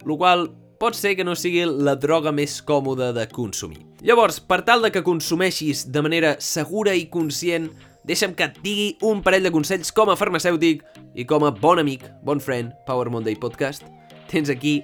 el 0.05 0.13
qual 0.15 0.45
pot 0.79 0.95
ser 0.95 1.17
que 1.19 1.25
no 1.27 1.33
sigui 1.35 1.65
la 1.67 1.97
droga 1.99 2.31
més 2.31 2.61
còmoda 2.63 3.09
de 3.11 3.25
consumir. 3.35 3.81
Llavors, 3.99 4.39
per 4.39 4.61
tal 4.63 4.85
de 4.85 4.93
que 4.95 5.03
consumeixis 5.03 5.83
de 5.91 6.03
manera 6.05 6.37
segura 6.39 6.93
i 6.95 7.03
conscient, 7.11 7.67
deixa'm 8.07 8.31
que 8.31 8.47
et 8.47 8.61
digui 8.63 8.87
un 9.03 9.19
parell 9.25 9.43
de 9.43 9.51
consells 9.51 9.91
com 9.91 10.13
a 10.13 10.15
farmacèutic 10.15 10.87
i 11.19 11.27
com 11.27 11.43
a 11.43 11.51
bon 11.51 11.83
amic, 11.83 12.07
bon 12.23 12.39
friend, 12.39 12.71
Power 12.87 13.11
Monday 13.11 13.35
Podcast. 13.35 13.83
Tens 14.31 14.47
aquí 14.47 14.77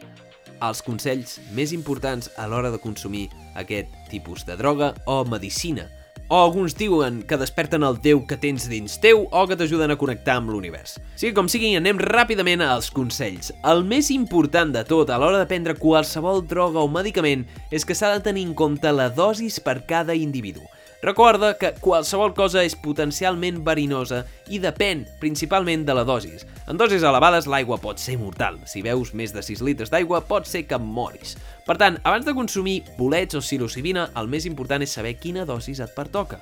els 0.59 0.83
consells 0.83 1.39
més 1.55 1.71
importants 1.71 2.27
a 2.35 2.51
l'hora 2.51 2.75
de 2.75 2.83
consumir 2.83 3.29
aquest 3.55 3.87
tipus 4.11 4.43
de 4.43 4.59
droga 4.59 4.91
o 5.07 5.21
medicina. 5.23 5.87
O 6.31 6.37
alguns 6.39 6.77
diuen 6.79 7.17
que 7.27 7.35
desperten 7.35 7.83
el 7.83 7.97
Déu 7.99 8.21
que 8.23 8.37
tens 8.39 8.69
dins 8.71 8.93
teu 9.03 9.25
o 9.35 9.41
que 9.49 9.57
t'ajuden 9.59 9.91
a 9.91 9.97
connectar 9.99 10.37
amb 10.39 10.53
l'univers. 10.53 10.93
Sigui 11.19 11.33
com 11.35 11.49
sigui, 11.51 11.73
anem 11.75 11.99
ràpidament 11.99 12.63
als 12.63 12.87
consells. 12.95 13.51
El 13.67 13.83
més 13.83 14.07
important 14.15 14.71
de 14.71 14.85
tot 14.87 15.11
a 15.11 15.17
l'hora 15.19 15.41
de 15.41 15.49
prendre 15.49 15.75
qualsevol 15.75 16.39
droga 16.47 16.79
o 16.79 16.87
medicament 16.87 17.43
és 17.67 17.83
que 17.83 17.97
s'ha 17.99 18.13
de 18.15 18.23
tenir 18.23 18.45
en 18.47 18.55
compte 18.55 18.95
la 18.95 19.09
dosis 19.11 19.59
per 19.59 19.81
cada 19.89 20.15
individu. 20.15 20.63
Recorda 21.01 21.55
que 21.57 21.73
qualsevol 21.81 22.35
cosa 22.37 22.61
és 22.61 22.75
potencialment 22.77 23.63
verinosa 23.65 24.21
i 24.53 24.59
depèn 24.61 25.01
principalment 25.19 25.81
de 25.83 25.95
la 25.97 26.03
dosis. 26.05 26.45
En 26.69 26.77
dosis 26.77 27.01
elevades 27.01 27.47
l'aigua 27.49 27.79
pot 27.81 27.97
ser 27.97 28.19
mortal. 28.21 28.59
Si 28.69 28.83
veus 28.85 29.11
més 29.17 29.33
de 29.33 29.41
6 29.41 29.63
litres 29.65 29.89
d'aigua 29.89 30.21
pot 30.29 30.45
ser 30.45 30.67
que 30.69 30.77
moris. 30.77 31.33
Per 31.71 31.77
tant, 31.79 31.95
abans 32.03 32.25
de 32.27 32.33
consumir 32.35 32.81
bolets 32.97 33.37
o 33.37 33.39
psilocibina, 33.39 34.09
el 34.19 34.27
més 34.27 34.43
important 34.43 34.83
és 34.83 34.91
saber 34.91 35.13
quina 35.21 35.45
dosis 35.47 35.77
et 35.79 35.93
pertoca. 35.95 36.41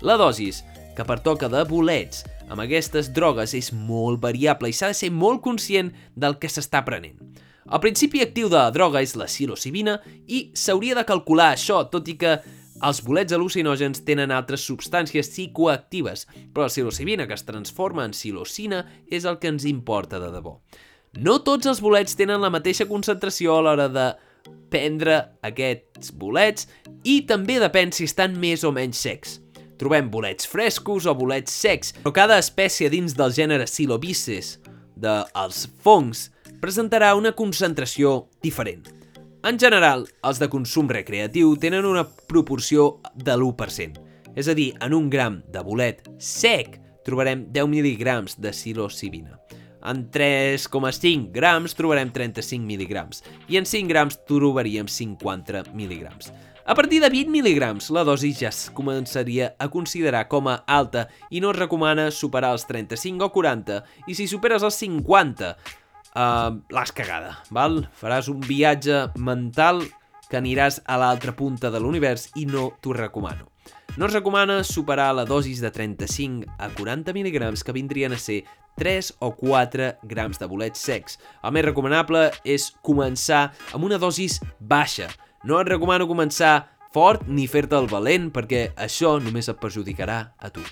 La 0.00 0.14
dosis 0.16 0.62
que 0.96 1.04
pertoca 1.04 1.50
de 1.52 1.60
bolets 1.68 2.22
amb 2.48 2.62
aquestes 2.64 3.10
drogues 3.12 3.52
és 3.58 3.68
molt 3.76 4.22
variable 4.22 4.70
i 4.70 4.76
s'ha 4.78 4.88
de 4.88 4.96
ser 4.96 5.10
molt 5.12 5.42
conscient 5.44 5.90
del 6.16 6.38
que 6.40 6.48
s'està 6.48 6.80
prenent. 6.86 7.18
El 7.68 7.82
principi 7.84 8.22
actiu 8.24 8.48
de 8.48 8.56
la 8.56 8.72
droga 8.72 9.02
és 9.04 9.12
la 9.20 9.26
psilocibina 9.28 9.98
i 10.32 10.46
s'hauria 10.56 10.96
de 10.96 11.04
calcular 11.04 11.50
això, 11.52 11.82
tot 11.92 12.08
i 12.08 12.16
que 12.16 12.38
els 12.80 13.02
bolets 13.04 13.36
al·lucinògens 13.36 14.00
tenen 14.08 14.32
altres 14.32 14.64
substàncies 14.64 15.28
psicoactives, 15.28 16.24
però 16.54 16.64
la 16.64 16.72
psilocibina 16.72 17.28
que 17.28 17.36
es 17.36 17.44
transforma 17.44 18.08
en 18.08 18.16
psilocina 18.16 18.86
és 19.12 19.28
el 19.28 19.36
que 19.44 19.52
ens 19.52 19.68
importa 19.68 20.24
de 20.24 20.32
debò. 20.32 20.56
No 21.20 21.42
tots 21.44 21.68
els 21.68 21.84
bolets 21.84 22.16
tenen 22.16 22.40
la 22.40 22.54
mateixa 22.54 22.88
concentració 22.88 23.60
a 23.60 23.68
l'hora 23.68 23.90
de 23.92 24.08
prendre 24.70 25.18
aquests 25.46 26.12
bolets 26.16 26.68
i 27.04 27.20
també 27.28 27.58
depèn 27.60 27.92
si 27.92 28.06
estan 28.08 28.36
més 28.38 28.64
o 28.64 28.72
menys 28.74 29.00
secs. 29.02 29.38
Trobem 29.80 30.10
bolets 30.12 30.46
frescos 30.48 31.06
o 31.08 31.14
bolets 31.16 31.52
secs, 31.52 31.94
però 32.02 32.12
cada 32.12 32.38
espècie 32.38 32.90
dins 32.92 33.16
del 33.16 33.32
gènere 33.32 33.66
Silobices 33.66 34.58
dels 35.00 35.64
fongs 35.80 36.28
presentarà 36.60 37.14
una 37.16 37.32
concentració 37.32 38.28
diferent. 38.44 38.84
En 39.48 39.56
general, 39.56 40.04
els 40.28 40.36
de 40.36 40.50
consum 40.52 40.90
recreatiu 40.92 41.54
tenen 41.56 41.86
una 41.88 42.04
proporció 42.04 42.98
de 43.16 43.32
l'1%. 43.32 43.96
És 44.36 44.50
a 44.52 44.54
dir, 44.54 44.74
en 44.84 44.92
un 44.94 45.08
gram 45.10 45.40
de 45.48 45.62
bolet 45.64 46.04
sec 46.20 46.76
trobarem 47.06 47.46
10 47.48 47.70
mil·ligrams 47.72 48.36
de 48.36 48.52
psilocibina. 48.52 49.40
En 49.86 50.04
3,5 50.12 51.30
grams 51.32 51.74
trobarem 51.78 52.12
35 52.12 52.66
mil·ligrams 52.66 53.24
i 53.48 53.56
en 53.60 53.66
5 53.68 53.88
grams 53.88 54.18
trobaríem 54.28 54.88
50 54.88 55.72
mil·ligrams. 55.72 56.30
A 56.70 56.74
partir 56.76 57.00
de 57.02 57.08
20 57.10 57.32
mil·ligrams, 57.32 57.88
la 57.90 58.04
dosi 58.06 58.30
ja 58.36 58.50
es 58.52 58.68
començaria 58.76 59.54
a 59.58 59.66
considerar 59.72 60.26
com 60.30 60.46
a 60.46 60.60
alta 60.70 61.08
i 61.30 61.40
no 61.42 61.50
es 61.50 61.58
recomana 61.58 62.10
superar 62.14 62.52
els 62.54 62.66
35 62.68 63.26
o 63.26 63.32
40 63.34 63.80
i 64.06 64.14
si 64.14 64.28
superes 64.30 64.62
els 64.62 64.76
50 64.84 65.48
uh, 65.50 66.60
l'has 66.70 66.92
cagada, 66.94 67.38
val? 67.50 67.86
Faràs 67.98 68.28
un 68.30 68.44
viatge 68.44 69.08
mental 69.18 69.82
que 70.30 70.38
aniràs 70.38 70.78
a 70.86 71.00
l'altra 71.00 71.34
punta 71.34 71.72
de 71.74 71.80
l'univers 71.82 72.28
i 72.38 72.46
no 72.46 72.70
t'ho 72.78 72.94
recomano. 72.94 73.48
No 73.96 74.06
es 74.06 74.14
recomana 74.14 74.62
superar 74.62 75.10
la 75.16 75.26
dosis 75.26 75.58
de 75.60 75.72
35 75.74 76.54
a 76.58 76.68
40 76.70 77.10
mg 77.10 77.64
que 77.66 77.74
vindrien 77.74 78.14
a 78.14 78.18
ser 78.18 78.44
3 78.80 79.12
o 79.20 79.30
4 79.36 79.92
grams 80.08 80.40
de 80.40 80.48
bolets 80.48 80.80
secs. 80.80 81.18
El 81.44 81.54
més 81.54 81.66
recomanable 81.68 82.30
és 82.48 82.70
començar 82.86 83.50
amb 83.74 83.84
una 83.86 84.00
dosis 84.00 84.40
baixa. 84.58 85.10
No 85.44 85.60
et 85.60 85.68
recomano 85.68 86.08
començar 86.08 86.54
fort 86.94 87.28
ni 87.28 87.46
fer-te 87.48 87.78
el 87.78 87.88
valent 87.90 88.30
perquè 88.34 88.70
això 88.76 89.18
només 89.22 89.48
et 89.52 89.60
perjudicarà 89.60 90.22
a 90.38 90.50
tu. 90.50 90.64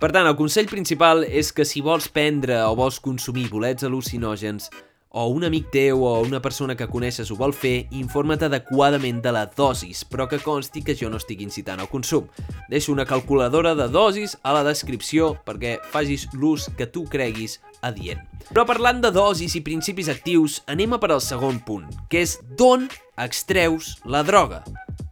Per 0.00 0.10
tant, 0.12 0.26
el 0.26 0.36
consell 0.36 0.68
principal 0.68 1.22
és 1.24 1.52
que 1.54 1.64
si 1.64 1.80
vols 1.80 2.10
prendre 2.12 2.58
o 2.66 2.74
vols 2.76 2.98
consumir 3.00 3.46
bolets 3.48 3.86
al·lucinògens 3.86 4.68
o 5.14 5.28
un 5.30 5.44
amic 5.46 5.68
teu 5.70 6.02
o 6.02 6.12
una 6.26 6.40
persona 6.42 6.74
que 6.74 6.88
coneixes 6.90 7.30
ho 7.30 7.36
vol 7.38 7.54
fer, 7.54 7.86
informa't 7.94 8.42
adequadament 8.42 9.20
de 9.22 9.30
la 9.32 9.44
dosis, 9.46 10.02
però 10.02 10.26
que 10.26 10.40
consti 10.42 10.82
que 10.82 10.96
jo 10.98 11.06
no 11.08 11.20
estic 11.22 11.44
incitant 11.44 11.78
al 11.78 11.88
consum. 11.88 12.26
Deixo 12.68 12.90
una 12.92 13.06
calculadora 13.06 13.76
de 13.78 13.86
dosis 13.94 14.34
a 14.42 14.56
la 14.56 14.64
descripció 14.66 15.36
perquè 15.46 15.76
facis 15.92 16.26
l'ús 16.34 16.66
que 16.74 16.90
tu 16.90 17.04
creguis 17.06 17.60
adient. 17.86 18.26
Però 18.50 18.66
parlant 18.66 18.98
de 19.04 19.14
dosis 19.14 19.54
i 19.54 19.62
principis 19.62 20.10
actius, 20.10 20.58
anem 20.66 20.98
a 20.98 20.98
per 20.98 21.12
al 21.14 21.22
segon 21.22 21.62
punt, 21.62 21.86
que 22.10 22.26
és 22.26 22.40
d'on 22.58 22.90
extreus 23.14 23.94
la 24.04 24.26
droga? 24.26 24.64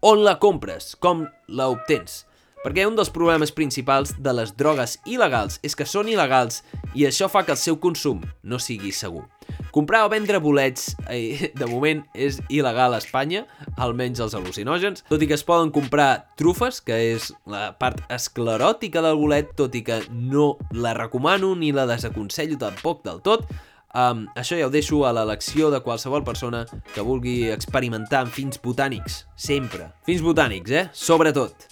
On 0.03 0.27
la 0.27 0.35
compres? 0.43 0.97
Com 0.99 1.29
la 1.47 1.71
obtens? 1.71 2.25
Perquè 2.63 2.85
un 2.87 2.95
dels 2.95 3.11
problemes 3.11 3.51
principals 3.51 4.13
de 4.23 4.33
les 4.39 4.53
drogues 4.55 4.95
il·legals 5.11 5.59
és 5.67 5.75
que 5.75 5.87
són 5.89 6.07
il·legals 6.07 6.61
i 6.95 7.09
això 7.09 7.27
fa 7.27 7.43
que 7.43 7.51
el 7.57 7.59
seu 7.59 7.79
consum 7.83 8.21
no 8.47 8.61
sigui 8.63 8.93
segur. 8.95 9.25
Comprar 9.75 10.05
o 10.07 10.11
vendre 10.13 10.39
bolets, 10.39 10.93
eh, 11.11 11.51
de 11.59 11.67
moment, 11.67 12.05
és 12.15 12.39
il·legal 12.47 12.95
a 12.95 13.01
Espanya, 13.03 13.43
almenys 13.75 14.23
els 14.23 14.37
al·lucinògens, 14.39 15.03
tot 15.11 15.25
i 15.25 15.27
que 15.27 15.35
es 15.35 15.43
poden 15.49 15.73
comprar 15.75 16.29
trufes, 16.39 16.79
que 16.85 17.01
és 17.17 17.33
la 17.51 17.73
part 17.81 18.05
escleròtica 18.13 19.03
del 19.03 19.19
bolet, 19.19 19.57
tot 19.59 19.75
i 19.75 19.83
que 19.83 19.99
no 20.13 20.55
la 20.71 20.95
recomano 20.95 21.57
ni 21.59 21.73
la 21.75 21.89
desaconsello 21.91 22.61
tampoc 22.63 23.03
del 23.09 23.23
tot, 23.27 23.51
Um, 23.93 24.23
això 24.41 24.57
ja 24.57 24.65
ho 24.65 24.71
deixo 24.73 25.03
a 25.05 25.11
l'elecció 25.13 25.69
de 25.69 25.83
qualsevol 25.85 26.25
persona 26.25 26.63
que 26.95 27.05
vulgui 27.05 27.51
experimentar 27.53 28.23
amb 28.25 28.33
fins 28.33 28.57
botànics, 28.57 29.27
sempre. 29.37 29.91
Fins 30.09 30.25
botànics, 30.25 30.73
eh? 30.73 30.87
Sobretot. 30.97 31.69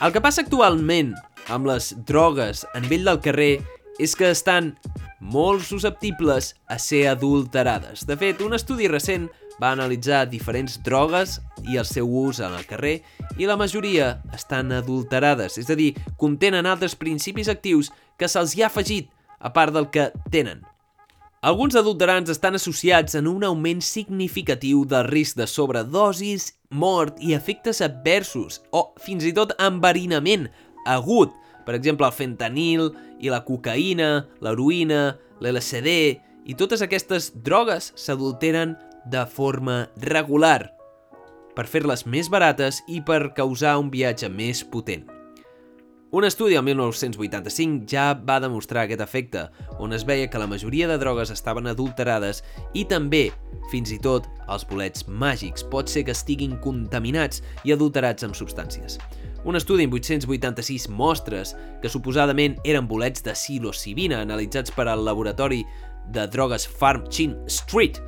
El 0.00 0.12
que 0.12 0.22
passa 0.22 0.44
actualment 0.44 1.14
amb 1.52 1.68
les 1.70 1.92
drogues 2.08 2.64
a 2.74 2.80
nivell 2.80 3.06
del 3.08 3.20
carrer 3.24 3.52
és 4.00 4.16
que 4.16 4.30
estan 4.32 4.74
molt 5.20 5.66
susceptibles 5.68 6.54
a 6.68 6.78
ser 6.80 7.06
adulterades. 7.10 8.06
De 8.08 8.16
fet, 8.16 8.40
un 8.40 8.56
estudi 8.56 8.88
recent 8.88 9.28
va 9.60 9.74
analitzar 9.74 10.24
diferents 10.30 10.78
drogues 10.84 11.38
i 11.68 11.76
el 11.76 11.84
seu 11.84 12.08
ús 12.08 12.40
en 12.40 12.56
el 12.56 12.64
carrer 12.68 13.00
i 13.36 13.48
la 13.48 13.58
majoria 13.60 14.14
estan 14.36 14.72
adulterades, 14.72 15.58
és 15.60 15.68
a 15.68 15.76
dir, 15.76 15.92
contenen 16.16 16.66
altres 16.66 16.96
principis 16.96 17.52
actius 17.52 17.92
que 18.16 18.28
se'ls 18.28 18.56
hi 18.56 18.64
ha 18.64 18.70
afegit, 18.72 19.10
a 19.40 19.52
part 19.52 19.72
del 19.72 19.88
que 19.92 20.10
tenen. 20.32 20.64
Alguns 21.40 21.72
adulterants 21.72 22.28
estan 22.28 22.58
associats 22.58 23.14
en 23.16 23.24
un 23.24 23.46
augment 23.48 23.78
significatiu 23.80 24.82
del 24.84 25.06
risc 25.08 25.38
de 25.38 25.46
sobredosis, 25.48 26.50
mort 26.68 27.16
i 27.24 27.32
efectes 27.32 27.78
adversos, 27.80 28.58
o 28.76 28.90
fins 29.00 29.24
i 29.24 29.32
tot 29.32 29.54
enverinament 29.56 30.50
agut, 30.84 31.32
per 31.64 31.78
exemple 31.78 32.04
el 32.04 32.12
fentanil 32.12 32.90
i 33.24 33.32
la 33.32 33.40
cocaïna, 33.46 34.26
l'heroïna, 34.44 35.16
l'LSD 35.40 35.94
i 36.44 36.56
totes 36.60 36.84
aquestes 36.84 37.30
drogues 37.32 37.88
s'adulteren 37.96 38.74
de 39.08 39.24
forma 39.24 39.86
regular 40.04 40.74
per 41.56 41.64
fer-les 41.64 42.04
més 42.04 42.28
barates 42.28 42.82
i 42.84 43.00
per 43.00 43.32
causar 43.32 43.78
un 43.80 43.88
viatge 43.88 44.28
més 44.28 44.60
potent. 44.60 45.08
Un 46.12 46.24
estudi 46.24 46.56
el 46.58 46.64
1985 46.66 47.86
ja 47.86 48.16
va 48.26 48.40
demostrar 48.42 48.82
aquest 48.82 49.02
efecte, 49.04 49.44
on 49.78 49.92
es 49.94 50.02
veia 50.02 50.26
que 50.26 50.40
la 50.42 50.48
majoria 50.50 50.88
de 50.90 50.96
drogues 50.98 51.30
estaven 51.30 51.70
adulterades 51.70 52.40
i 52.74 52.82
també, 52.90 53.28
fins 53.70 53.92
i 53.94 53.98
tot, 54.02 54.26
els 54.50 54.66
bolets 54.66 55.06
màgics 55.06 55.62
pot 55.70 55.86
ser 55.86 56.02
que 56.08 56.16
estiguin 56.16 56.56
contaminats 56.64 57.44
i 57.62 57.70
adulterats 57.70 58.26
amb 58.26 58.34
substàncies. 58.34 58.98
Un 59.46 59.54
estudi 59.54 59.86
en 59.86 59.94
886 59.94 60.88
mostres 60.90 61.54
que 61.78 61.92
suposadament 61.94 62.58
eren 62.66 62.90
bolets 62.90 63.22
de 63.22 63.36
psilocibina 63.38 64.18
analitzats 64.26 64.74
per 64.74 64.88
al 64.90 65.06
laboratori 65.06 65.62
de 66.10 66.26
drogues 66.26 66.66
Farm 66.66 67.06
Chin 67.06 67.38
Street 67.46 68.02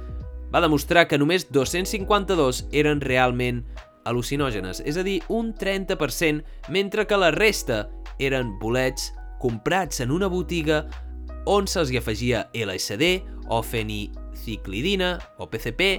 va 0.50 0.60
demostrar 0.60 1.06
que 1.06 1.22
només 1.22 1.46
252 1.54 2.66
eren 2.74 3.00
realment 3.00 3.62
al·lucinògenes, 4.08 4.82
és 4.86 4.98
a 4.98 5.04
dir, 5.06 5.20
un 5.32 5.52
30%, 5.54 6.42
mentre 6.74 7.06
que 7.06 7.18
la 7.18 7.30
resta 7.34 7.86
eren 8.22 8.56
bolets 8.60 9.10
comprats 9.42 10.02
en 10.02 10.12
una 10.14 10.30
botiga 10.30 10.84
on 11.50 11.66
se'ls 11.66 11.90
hi 11.90 11.98
afegia 11.98 12.44
LSD 12.54 13.08
o 13.50 13.62
feniciclidina 13.66 15.16
o 15.42 15.48
PCP 15.50 15.90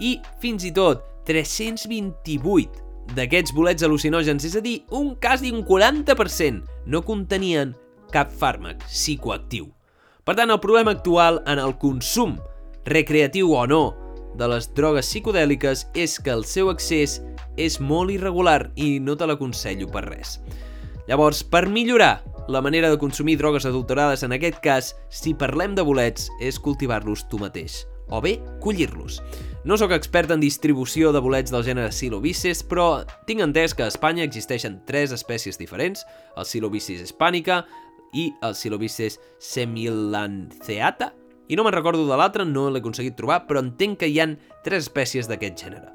i 0.00 0.14
fins 0.42 0.66
i 0.68 0.72
tot 0.74 1.02
328 1.26 3.14
d'aquests 3.16 3.54
bolets 3.54 3.82
al·lucinògens, 3.82 4.46
és 4.46 4.56
a 4.56 4.62
dir, 4.62 4.82
un 4.94 5.14
quasi 5.20 5.50
un 5.52 5.64
40%, 5.66 6.62
no 6.86 7.02
contenien 7.02 7.74
cap 8.14 8.30
fàrmac 8.30 8.84
psicoactiu. 8.86 9.66
Per 10.22 10.36
tant, 10.38 10.52
el 10.54 10.60
problema 10.62 10.94
actual 10.94 11.40
en 11.50 11.58
el 11.58 11.74
consum, 11.82 12.36
recreatiu 12.86 13.50
o 13.58 13.66
no, 13.66 13.82
de 14.38 14.48
les 14.48 14.68
drogues 14.74 15.06
psicodèliques 15.06 15.86
és 15.94 16.18
que 16.18 16.32
el 16.32 16.44
seu 16.48 16.70
accés 16.72 17.20
és 17.60 17.78
molt 17.80 18.12
irregular 18.14 18.70
i 18.76 18.96
no 19.00 19.16
te 19.16 19.28
l'aconsello 19.28 19.90
per 19.92 20.06
res. 20.08 20.38
Llavors, 21.08 21.42
per 21.42 21.66
millorar 21.68 22.22
la 22.48 22.62
manera 22.62 22.90
de 22.90 22.98
consumir 22.98 23.36
drogues 23.38 23.66
adulterades 23.66 24.22
en 24.22 24.32
aquest 24.32 24.60
cas, 24.62 24.92
si 25.10 25.34
parlem 25.34 25.74
de 25.74 25.84
bolets, 25.86 26.28
és 26.40 26.58
cultivar-los 26.58 27.26
tu 27.30 27.38
mateix, 27.38 27.84
o 28.10 28.20
bé, 28.20 28.38
collir-los. 28.62 29.20
No 29.64 29.78
sóc 29.78 29.92
expert 29.94 30.30
en 30.34 30.42
distribució 30.42 31.12
de 31.14 31.22
bolets 31.22 31.52
del 31.54 31.62
gènere 31.62 31.92
Silobices, 31.94 32.64
però 32.66 33.04
tinc 33.28 33.44
entès 33.44 33.76
que 33.78 33.86
a 33.86 33.92
Espanya 33.92 34.26
existeixen 34.26 34.80
tres 34.88 35.14
espècies 35.14 35.58
diferents, 35.58 36.02
el 36.36 36.48
Silobices 36.48 37.02
hispànica 37.04 37.62
i 38.12 38.32
el 38.42 38.56
Silobices 38.58 39.20
semilanceata, 39.38 41.12
i 41.52 41.56
no 41.56 41.66
me'n 41.66 41.74
recordo 41.76 42.06
de 42.08 42.16
l'altre, 42.16 42.46
no 42.48 42.70
l'he 42.72 42.80
aconseguit 42.80 43.18
trobar, 43.18 43.42
però 43.44 43.60
entenc 43.60 43.98
que 44.00 44.08
hi 44.08 44.16
han 44.24 44.38
tres 44.64 44.86
espècies 44.86 45.28
d'aquest 45.28 45.66
gènere. 45.66 45.92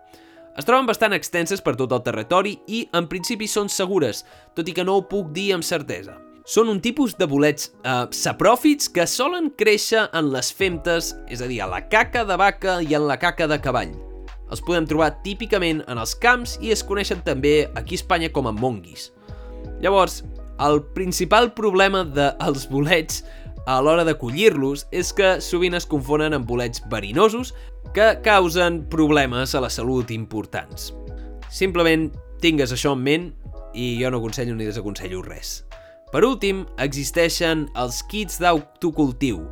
Es 0.57 0.65
troben 0.65 0.85
bastant 0.89 1.13
extenses 1.17 1.61
per 1.65 1.75
tot 1.77 1.91
el 1.93 2.03
territori 2.05 2.55
i, 2.69 2.83
en 2.97 3.09
principi, 3.09 3.49
són 3.49 3.69
segures, 3.69 4.23
tot 4.57 4.69
i 4.69 4.73
que 4.77 4.85
no 4.85 4.97
ho 4.97 5.05
puc 5.09 5.31
dir 5.33 5.51
amb 5.55 5.65
certesa. 5.65 6.19
Són 6.47 6.69
un 6.71 6.77
tipus 6.81 7.17
de 7.19 7.27
bolets 7.27 7.71
eh, 7.83 8.05
sapròfits 8.13 8.89
que 8.93 9.05
solen 9.09 9.49
créixer 9.59 10.05
en 10.15 10.29
les 10.33 10.53
femtes, 10.53 11.11
és 11.29 11.41
a 11.41 11.49
dir, 11.49 11.59
a 11.65 11.69
la 11.69 11.81
caca 11.89 12.23
de 12.25 12.37
vaca 12.39 12.77
i 12.81 12.93
en 12.97 13.09
la 13.09 13.17
caca 13.19 13.49
de 13.49 13.57
cavall. 13.61 13.97
Els 14.47 14.63
podem 14.63 14.85
trobar 14.87 15.11
típicament 15.25 15.81
en 15.91 15.99
els 15.99 16.13
camps 16.15 16.55
i 16.63 16.71
es 16.71 16.85
coneixen 16.85 17.25
també 17.25 17.67
aquí 17.75 17.97
a 17.97 18.01
Espanya 18.01 18.29
com 18.31 18.47
a 18.47 18.55
monguis. 18.55 19.09
Llavors, 19.83 20.21
el 20.63 20.81
principal 20.95 21.51
problema 21.57 22.05
dels 22.05 22.69
bolets 22.73 23.25
a 23.67 23.81
l'hora 23.83 24.05
de 24.07 24.15
collir-los 24.15 24.85
és 24.95 25.11
que 25.11 25.41
sovint 25.43 25.75
es 25.75 25.85
confonen 25.85 26.33
amb 26.33 26.47
bolets 26.47 26.79
verinosos 26.87 27.51
que 27.93 28.13
causen 28.23 28.85
problemes 28.87 29.53
a 29.53 29.61
la 29.61 29.69
salut 29.69 30.13
importants. 30.15 30.93
Simplement 31.51 32.07
tingues 32.39 32.71
això 32.71 32.95
en 32.95 33.03
ment 33.03 33.27
i 33.75 33.97
jo 33.99 34.09
no 34.09 34.21
aconsello 34.21 34.55
ni 34.55 34.65
desaconsello 34.65 35.19
res. 35.25 35.65
Per 36.13 36.23
últim, 36.23 36.63
existeixen 36.79 37.67
els 37.75 37.99
kits 38.07 38.39
d'autocultiu. 38.39 39.43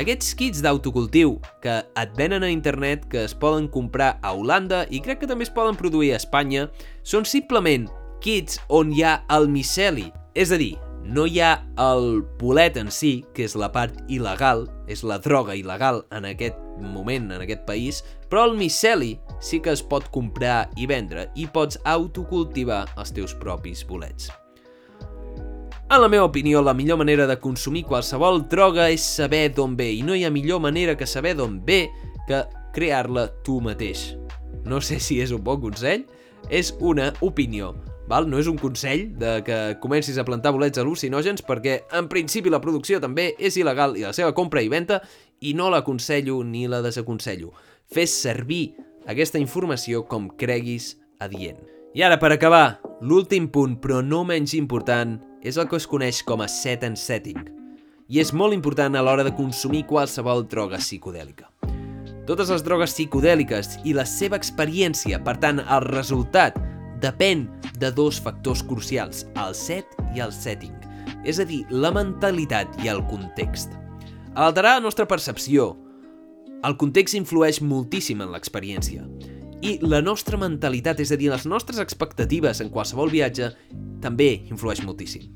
Aquests 0.00 0.32
kits 0.38 0.64
d'autocultiu 0.64 1.36
que 1.60 1.76
et 1.84 2.16
venen 2.16 2.46
a 2.46 2.48
internet, 2.48 3.04
que 3.12 3.26
es 3.28 3.36
poden 3.36 3.68
comprar 3.68 4.14
a 4.22 4.32
Holanda 4.32 4.86
i 4.88 5.02
crec 5.04 5.20
que 5.20 5.28
també 5.28 5.44
es 5.44 5.52
poden 5.52 5.76
produir 5.76 6.14
a 6.14 6.22
Espanya, 6.22 6.70
són 7.04 7.28
simplement 7.28 7.84
kits 8.24 8.62
on 8.72 8.96
hi 8.96 9.04
ha 9.04 9.18
el 9.36 9.50
miceli, 9.52 10.08
és 10.32 10.54
a 10.54 10.58
dir, 10.60 10.78
no 11.08 11.24
hi 11.24 11.40
ha 11.40 11.52
el 11.80 12.20
bolet 12.38 12.76
en 12.76 12.90
si, 12.92 13.22
que 13.32 13.46
és 13.48 13.54
la 13.56 13.70
part 13.72 13.96
il·legal, 14.12 14.66
és 14.92 15.00
la 15.08 15.16
droga 15.24 15.56
il·legal 15.56 16.02
en 16.12 16.26
aquest 16.28 16.58
moment, 16.78 17.30
en 17.32 17.40
aquest 17.40 17.64
país, 17.68 18.02
però 18.28 18.44
el 18.50 18.58
miceli 18.58 19.14
sí 19.40 19.62
que 19.64 19.72
es 19.72 19.80
pot 19.80 20.10
comprar 20.12 20.68
i 20.76 20.86
vendre 20.90 21.30
i 21.34 21.48
pots 21.48 21.80
autocultivar 21.88 22.84
els 23.00 23.14
teus 23.16 23.32
propis 23.40 23.86
bolets. 23.88 24.28
En 25.88 26.02
la 26.02 26.12
meva 26.12 26.28
opinió, 26.28 26.60
la 26.60 26.76
millor 26.76 27.00
manera 27.00 27.24
de 27.26 27.38
consumir 27.40 27.86
qualsevol 27.88 28.42
droga 28.52 28.90
és 28.92 29.00
saber 29.00 29.46
d'on 29.56 29.78
ve, 29.78 29.88
i 29.96 30.04
no 30.04 30.12
hi 30.12 30.26
ha 30.28 30.30
millor 30.30 30.60
manera 30.60 30.98
que 31.00 31.08
saber 31.08 31.32
d'on 31.38 31.62
ve 31.64 31.86
que 32.28 32.44
crear-la 32.76 33.30
tu 33.46 33.62
mateix. 33.64 34.10
No 34.68 34.82
sé 34.84 35.00
si 35.00 35.22
és 35.24 35.32
un 35.32 35.40
bon 35.40 35.62
consell, 35.64 36.04
és 36.52 36.74
una 36.84 37.14
opinió. 37.24 37.72
Val? 38.08 38.24
No 38.24 38.38
és 38.40 38.48
un 38.48 38.56
consell 38.56 39.10
de 39.20 39.42
que 39.44 39.56
comencis 39.82 40.16
a 40.16 40.24
plantar 40.24 40.54
bolets 40.56 40.80
al·lucinògens 40.80 41.44
perquè 41.44 41.82
en 41.92 42.08
principi 42.08 42.48
la 42.48 42.60
producció 42.64 43.02
també 43.04 43.34
és 43.36 43.58
il·legal 43.60 43.98
i 44.00 44.06
la 44.06 44.14
seva 44.16 44.32
compra 44.32 44.62
i 44.64 44.70
venda 44.72 45.02
i 45.44 45.52
no 45.52 45.68
l'aconsello 45.68 46.40
ni 46.40 46.64
la 46.72 46.80
desaconsello. 46.80 47.52
Fes 47.92 48.14
servir 48.24 48.72
aquesta 49.06 49.40
informació 49.40 50.06
com 50.08 50.30
creguis 50.40 50.94
adient. 51.20 51.60
I 51.92 52.04
ara, 52.04 52.16
per 52.20 52.32
acabar, 52.32 52.80
l'últim 53.00 53.48
punt, 53.52 53.76
però 53.80 54.00
no 54.04 54.22
menys 54.24 54.54
important, 54.56 55.18
és 55.44 55.56
el 55.60 55.68
que 55.68 55.76
es 55.76 55.86
coneix 55.88 56.22
com 56.24 56.40
a 56.44 56.48
set 56.48 56.84
and 56.88 56.96
setting. 57.00 57.38
I 58.08 58.20
és 58.24 58.32
molt 58.32 58.56
important 58.56 58.96
a 58.96 59.04
l'hora 59.04 59.24
de 59.24 59.34
consumir 59.36 59.84
qualsevol 59.88 60.46
droga 60.48 60.80
psicodèlica. 60.80 61.50
Totes 62.28 62.52
les 62.52 62.64
drogues 62.64 62.92
psicodèliques 62.92 63.78
i 63.88 63.94
la 63.96 64.04
seva 64.08 64.36
experiència, 64.36 65.20
per 65.24 65.38
tant, 65.40 65.60
el 65.64 65.84
resultat 65.88 66.56
depèn 67.02 67.46
de 67.78 67.90
dos 67.94 68.20
factors 68.20 68.62
crucials, 68.66 69.24
el 69.38 69.54
set 69.54 69.98
i 70.14 70.22
el 70.24 70.32
setting, 70.34 70.74
és 71.24 71.40
a 71.40 71.46
dir, 71.48 71.64
la 71.70 71.92
mentalitat 71.94 72.78
i 72.84 72.90
el 72.92 73.02
context. 73.10 73.74
A 74.34 74.46
alterar 74.46 74.78
la 74.78 74.84
nostra 74.84 75.06
percepció, 75.08 75.72
el 76.66 76.76
context 76.78 77.14
influeix 77.14 77.60
moltíssim 77.62 78.22
en 78.22 78.32
l'experiència. 78.34 79.04
I 79.62 79.78
la 79.82 80.00
nostra 80.02 80.38
mentalitat, 80.38 81.00
és 81.02 81.10
a 81.14 81.18
dir, 81.18 81.30
les 81.30 81.46
nostres 81.46 81.78
expectatives 81.82 82.62
en 82.62 82.70
qualsevol 82.70 83.10
viatge, 83.10 83.52
també 84.02 84.30
influeix 84.50 84.82
moltíssim. 84.86 85.26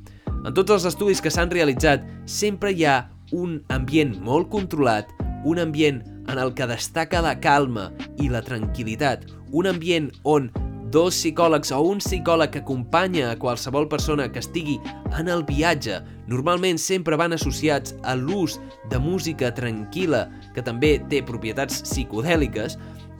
En 0.43 0.55
tots 0.55 0.75
els 0.75 0.87
estudis 0.91 1.23
que 1.23 1.31
s'han 1.31 1.51
realitzat, 1.51 2.03
sempre 2.27 2.73
hi 2.75 2.87
ha 2.87 2.97
un 3.33 3.61
ambient 3.71 4.17
molt 4.23 4.51
controlat, 4.51 5.11
un 5.47 5.59
ambient 5.63 6.03
en 6.31 6.39
el 6.39 6.53
que 6.55 6.67
destaca 6.71 7.23
la 7.23 7.37
calma 7.43 7.91
i 8.23 8.29
la 8.31 8.43
tranquil·litat, 8.47 9.27
un 9.51 9.71
ambient 9.71 10.11
on 10.23 10.51
dos 10.93 11.17
psicòlegs 11.17 11.73
o 11.73 11.81
un 11.89 12.01
psicòleg 12.05 12.53
que 12.53 12.61
acompanya 12.61 13.31
a 13.31 13.39
qualsevol 13.41 13.89
persona 13.89 14.29
que 14.29 14.43
estigui 14.43 14.77
en 15.19 15.31
el 15.33 15.43
viatge 15.49 16.03
normalment 16.29 16.79
sempre 16.79 17.17
van 17.17 17.33
associats 17.33 17.97
a 18.05 18.15
l'ús 18.15 18.59
de 18.93 19.01
música 19.01 19.49
tranquil·la 19.57 20.27
que 20.53 20.65
també 20.65 20.99
té 21.09 21.23
propietats 21.25 21.81
psicodèliques 21.87 22.77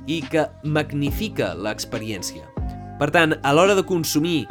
i 0.07 0.21
que 0.29 0.45
magnifica 0.65 1.55
l'experiència. 1.57 2.45
Per 3.01 3.09
tant, 3.15 3.39
a 3.41 3.55
l'hora 3.57 3.75
de 3.79 3.87
consumir 3.87 4.45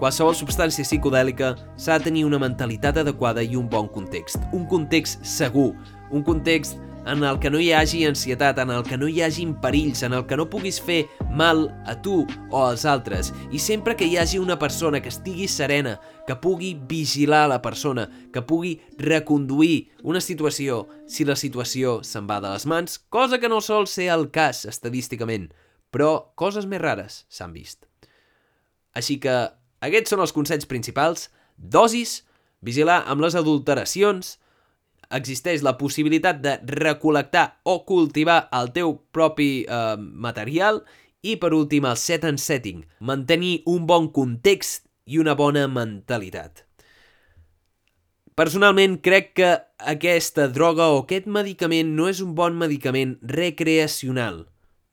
qualsevol 0.00 0.34
substància 0.34 0.86
psicodèlica 0.86 1.52
s'ha 1.76 1.98
de 1.98 2.08
tenir 2.08 2.24
una 2.24 2.40
mentalitat 2.40 2.96
adequada 3.04 3.44
i 3.44 3.60
un 3.60 3.68
bon 3.68 3.90
context. 3.92 4.40
Un 4.56 4.64
context 4.70 5.20
segur, 5.24 5.74
un 6.10 6.24
context 6.24 6.80
en 7.06 7.22
el 7.22 7.38
que 7.38 7.50
no 7.50 7.60
hi 7.60 7.72
hagi 7.72 8.04
ansietat, 8.08 8.58
en 8.58 8.70
el 8.70 8.82
que 8.84 8.96
no 8.96 9.08
hi 9.08 9.20
hagi 9.22 9.44
perills, 9.62 10.02
en 10.02 10.14
el 10.16 10.24
que 10.26 10.36
no 10.36 10.48
puguis 10.50 10.80
fer 10.80 11.04
mal 11.30 11.66
a 11.86 11.94
tu 12.00 12.22
o 12.50 12.64
als 12.64 12.84
altres, 12.88 13.32
i 13.52 13.58
sempre 13.60 13.96
que 13.96 14.06
hi 14.08 14.16
hagi 14.16 14.40
una 14.40 14.58
persona 14.58 15.02
que 15.02 15.12
estigui 15.12 15.48
serena, 15.48 15.98
que 16.26 16.36
pugui 16.36 16.74
vigilar 16.88 17.48
la 17.48 17.60
persona, 17.62 18.08
que 18.32 18.42
pugui 18.42 18.78
reconduir 18.98 19.90
una 20.02 20.22
situació 20.24 20.86
si 21.06 21.24
la 21.28 21.36
situació 21.36 22.00
se'n 22.02 22.28
va 22.30 22.40
de 22.40 22.52
les 22.54 22.66
mans, 22.66 22.98
cosa 23.08 23.38
que 23.38 23.52
no 23.52 23.60
sol 23.60 23.86
ser 23.86 24.08
el 24.14 24.30
cas 24.32 24.64
estadísticament, 24.64 25.50
però 25.92 26.32
coses 26.34 26.66
més 26.66 26.80
rares 26.80 27.24
s'han 27.28 27.52
vist. 27.52 27.84
Així 28.94 29.18
que 29.20 29.34
aquests 29.84 30.14
són 30.14 30.22
els 30.24 30.32
consells 30.32 30.66
principals, 30.70 31.28
dosis, 31.58 32.22
vigilar 32.64 33.02
amb 33.10 33.20
les 33.20 33.36
adulteracions, 33.36 34.38
existeix 35.10 35.62
la 35.66 35.76
possibilitat 35.80 36.40
de 36.44 36.58
recol·lectar 36.80 37.60
o 37.64 37.80
cultivar 37.88 38.44
el 38.56 38.72
teu 38.76 38.96
propi 39.12 39.64
eh, 39.64 39.96
material 39.98 40.82
i, 41.24 41.36
per 41.40 41.54
últim, 41.56 41.86
el 41.88 41.96
set 42.00 42.24
and 42.28 42.40
setting, 42.40 42.84
mantenir 43.00 43.62
un 43.70 43.86
bon 43.88 44.10
context 44.12 44.84
i 45.06 45.20
una 45.20 45.34
bona 45.36 45.66
mentalitat. 45.68 46.64
Personalment, 48.34 48.96
crec 48.98 49.30
que 49.38 49.50
aquesta 49.78 50.48
droga 50.50 50.88
o 50.90 51.04
aquest 51.04 51.28
medicament 51.30 51.92
no 51.94 52.08
és 52.10 52.18
un 52.24 52.32
bon 52.34 52.56
medicament 52.58 53.14
recreacional. 53.22 54.40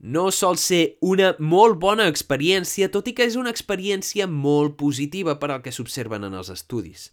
No 0.02 0.30
sol 0.34 0.60
ser 0.62 0.98
una 1.02 1.32
molt 1.40 1.80
bona 1.82 2.06
experiència, 2.10 2.90
tot 2.94 3.10
i 3.10 3.16
que 3.18 3.26
és 3.26 3.38
una 3.38 3.50
experiència 3.54 4.28
molt 4.30 4.78
positiva 4.78 5.40
per 5.42 5.52
al 5.52 5.66
que 5.66 5.74
s'observen 5.74 6.26
en 6.30 6.38
els 6.38 6.54
estudis. 6.54 7.10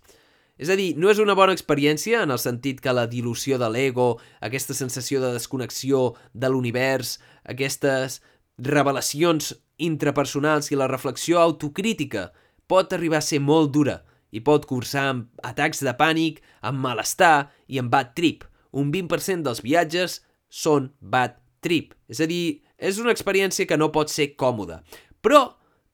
És 0.59 0.71
a 0.71 0.77
dir, 0.79 0.97
no 0.99 1.11
és 1.11 1.21
una 1.23 1.37
bona 1.39 1.55
experiència 1.55 2.25
en 2.25 2.35
el 2.35 2.41
sentit 2.43 2.83
que 2.83 2.93
la 2.93 3.07
dilució 3.07 3.61
de 3.63 3.69
l'ego, 3.71 4.17
aquesta 4.43 4.75
sensació 4.75 5.23
de 5.23 5.31
desconnexió 5.37 6.17
de 6.35 6.51
l'univers, 6.51 7.17
aquestes 7.47 8.19
revelacions 8.59 9.55
intrapersonals 9.79 10.73
i 10.73 10.79
la 10.79 10.91
reflexió 10.91 11.39
autocrítica 11.39 12.33
pot 12.67 12.93
arribar 12.93 13.23
a 13.23 13.29
ser 13.29 13.39
molt 13.41 13.71
dura 13.73 14.01
i 14.35 14.43
pot 14.45 14.67
cursar 14.69 15.07
amb 15.13 15.47
atacs 15.47 15.81
de 15.87 15.95
pànic, 15.97 16.43
amb 16.61 16.83
malestar 16.83 17.49
i 17.71 17.79
amb 17.81 17.95
bad 17.95 18.13
trip. 18.19 18.45
Un 18.75 18.91
20% 18.93 19.47
dels 19.47 19.63
viatges 19.65 20.21
són 20.51 20.91
bad 21.01 21.39
trip. 21.65 21.95
És 22.11 22.21
a 22.21 22.29
dir, 22.29 22.61
és 22.77 22.99
una 23.01 23.15
experiència 23.15 23.67
que 23.67 23.79
no 23.79 23.93
pot 23.95 24.13
ser 24.13 24.35
còmoda, 24.37 24.83
però 25.23 25.47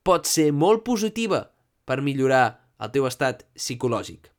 pot 0.04 0.26
ser 0.26 0.50
molt 0.52 0.82
positiva 0.84 1.44
per 1.86 2.02
millorar 2.02 2.46
el 2.80 2.90
teu 2.96 3.06
estat 3.06 3.46
psicològic. 3.54 4.33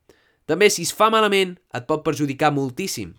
També, 0.46 0.70
si 0.70 0.84
es 0.86 0.94
fa 0.94 1.10
malament, 1.10 1.56
et 1.74 1.86
pot 1.90 2.04
perjudicar 2.06 2.52
moltíssim, 2.54 3.16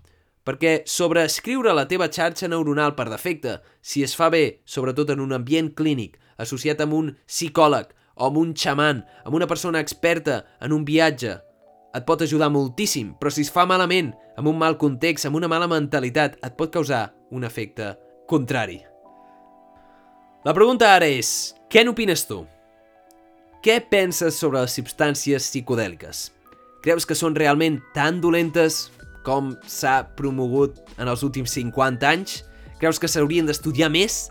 perquè 0.46 0.84
sobreescriure 0.86 1.72
la 1.74 1.88
teva 1.90 2.06
xarxa 2.06 2.46
neuronal 2.46 2.94
per 2.94 3.08
defecte, 3.10 3.58
si 3.82 4.04
es 4.06 4.14
fa 4.14 4.28
bé, 4.30 4.60
sobretot 4.64 5.10
en 5.10 5.24
un 5.24 5.34
ambient 5.34 5.72
clínic, 5.74 6.20
associat 6.38 6.84
amb 6.84 6.94
un 6.94 7.10
psicòleg 7.26 7.90
o 8.14 8.28
amb 8.28 8.38
un 8.38 8.54
xaman, 8.54 9.02
amb 9.24 9.34
una 9.34 9.48
persona 9.50 9.82
experta 9.82 10.44
en 10.62 10.72
un 10.76 10.84
viatge, 10.86 11.34
et 11.96 12.06
pot 12.06 12.22
ajudar 12.22 12.52
moltíssim, 12.52 13.14
però 13.18 13.32
si 13.32 13.42
es 13.42 13.50
fa 13.50 13.66
malament, 13.66 14.12
amb 14.38 14.52
un 14.52 14.58
mal 14.60 14.76
context, 14.78 15.26
amb 15.26 15.40
una 15.40 15.50
mala 15.50 15.66
mentalitat, 15.66 16.38
et 16.44 16.54
pot 16.54 16.70
causar 16.70 17.08
un 17.34 17.42
efecte 17.48 17.96
contrari. 18.30 18.78
La 20.46 20.54
pregunta 20.54 20.92
ara 20.94 21.08
és, 21.10 21.56
què 21.72 21.82
n'opines 21.82 22.22
tu? 22.28 22.44
Què 23.64 23.80
penses 23.90 24.38
sobre 24.38 24.62
les 24.62 24.78
substàncies 24.78 25.50
psicodèliques? 25.50 26.35
Creus 26.86 27.02
que 27.02 27.16
són 27.18 27.34
realment 27.34 27.80
tan 27.96 28.20
dolentes 28.22 28.92
com 29.26 29.48
s'ha 29.66 30.04
promogut 30.14 30.76
en 31.02 31.08
els 31.10 31.24
últims 31.26 31.50
50 31.56 32.06
anys? 32.06 32.44
Creus 32.78 33.00
que 33.02 33.08
s'haurien 33.10 33.48
d'estudiar 33.48 33.88
més? 33.90 34.28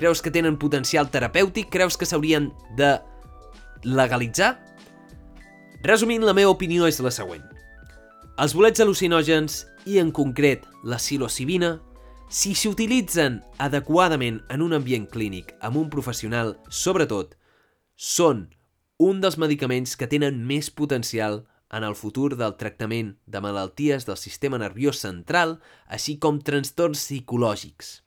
Creus 0.00 0.18
que 0.18 0.32
tenen 0.34 0.56
potencial 0.58 1.06
terapèutic? 1.14 1.68
Creus 1.70 1.94
que 1.94 2.08
s'haurien 2.10 2.48
de 2.74 2.96
legalitzar? 3.86 4.56
Resumint, 5.86 6.26
la 6.26 6.34
meva 6.34 6.50
opinió 6.50 6.88
és 6.90 6.98
la 6.98 7.12
següent. 7.14 7.44
Els 8.42 8.56
bolets 8.58 8.82
al·lucinògens, 8.82 9.60
i 9.86 10.02
en 10.02 10.10
concret 10.10 10.66
la 10.82 10.98
psilocibina, 10.98 11.76
si 12.26 12.56
s'utilitzen 12.58 13.38
adequadament 13.62 14.42
en 14.50 14.66
un 14.66 14.74
ambient 14.74 15.06
clínic 15.06 15.54
amb 15.62 15.78
un 15.78 15.86
professional, 15.86 16.56
sobretot, 16.66 17.38
són 17.94 18.48
un 18.98 19.22
dels 19.22 19.38
medicaments 19.38 19.94
que 19.94 20.10
tenen 20.10 20.42
més 20.50 20.66
potencial 20.66 21.44
en 21.72 21.84
el 21.84 21.96
futur 21.96 22.36
del 22.36 22.54
tractament 22.60 23.14
de 23.26 23.40
malalties 23.40 24.04
del 24.06 24.18
sistema 24.20 24.58
nerviós 24.60 25.00
central, 25.00 25.56
així 25.88 26.18
com 26.20 26.40
trastorns 26.44 27.00
psicològics. 27.00 28.02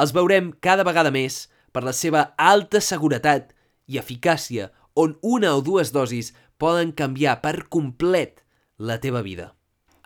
Els 0.00 0.14
veurem 0.16 0.52
cada 0.64 0.86
vegada 0.88 1.12
més 1.12 1.46
per 1.72 1.84
la 1.84 1.92
seva 1.92 2.30
alta 2.40 2.80
seguretat 2.80 3.52
i 3.86 4.00
eficàcia, 4.00 4.70
on 4.96 5.18
una 5.22 5.52
o 5.56 5.60
dues 5.64 5.92
dosis 5.92 6.32
poden 6.60 6.92
canviar 6.96 7.40
per 7.44 7.68
complet 7.68 8.42
la 8.78 8.98
teva 9.00 9.22
vida. 9.24 9.52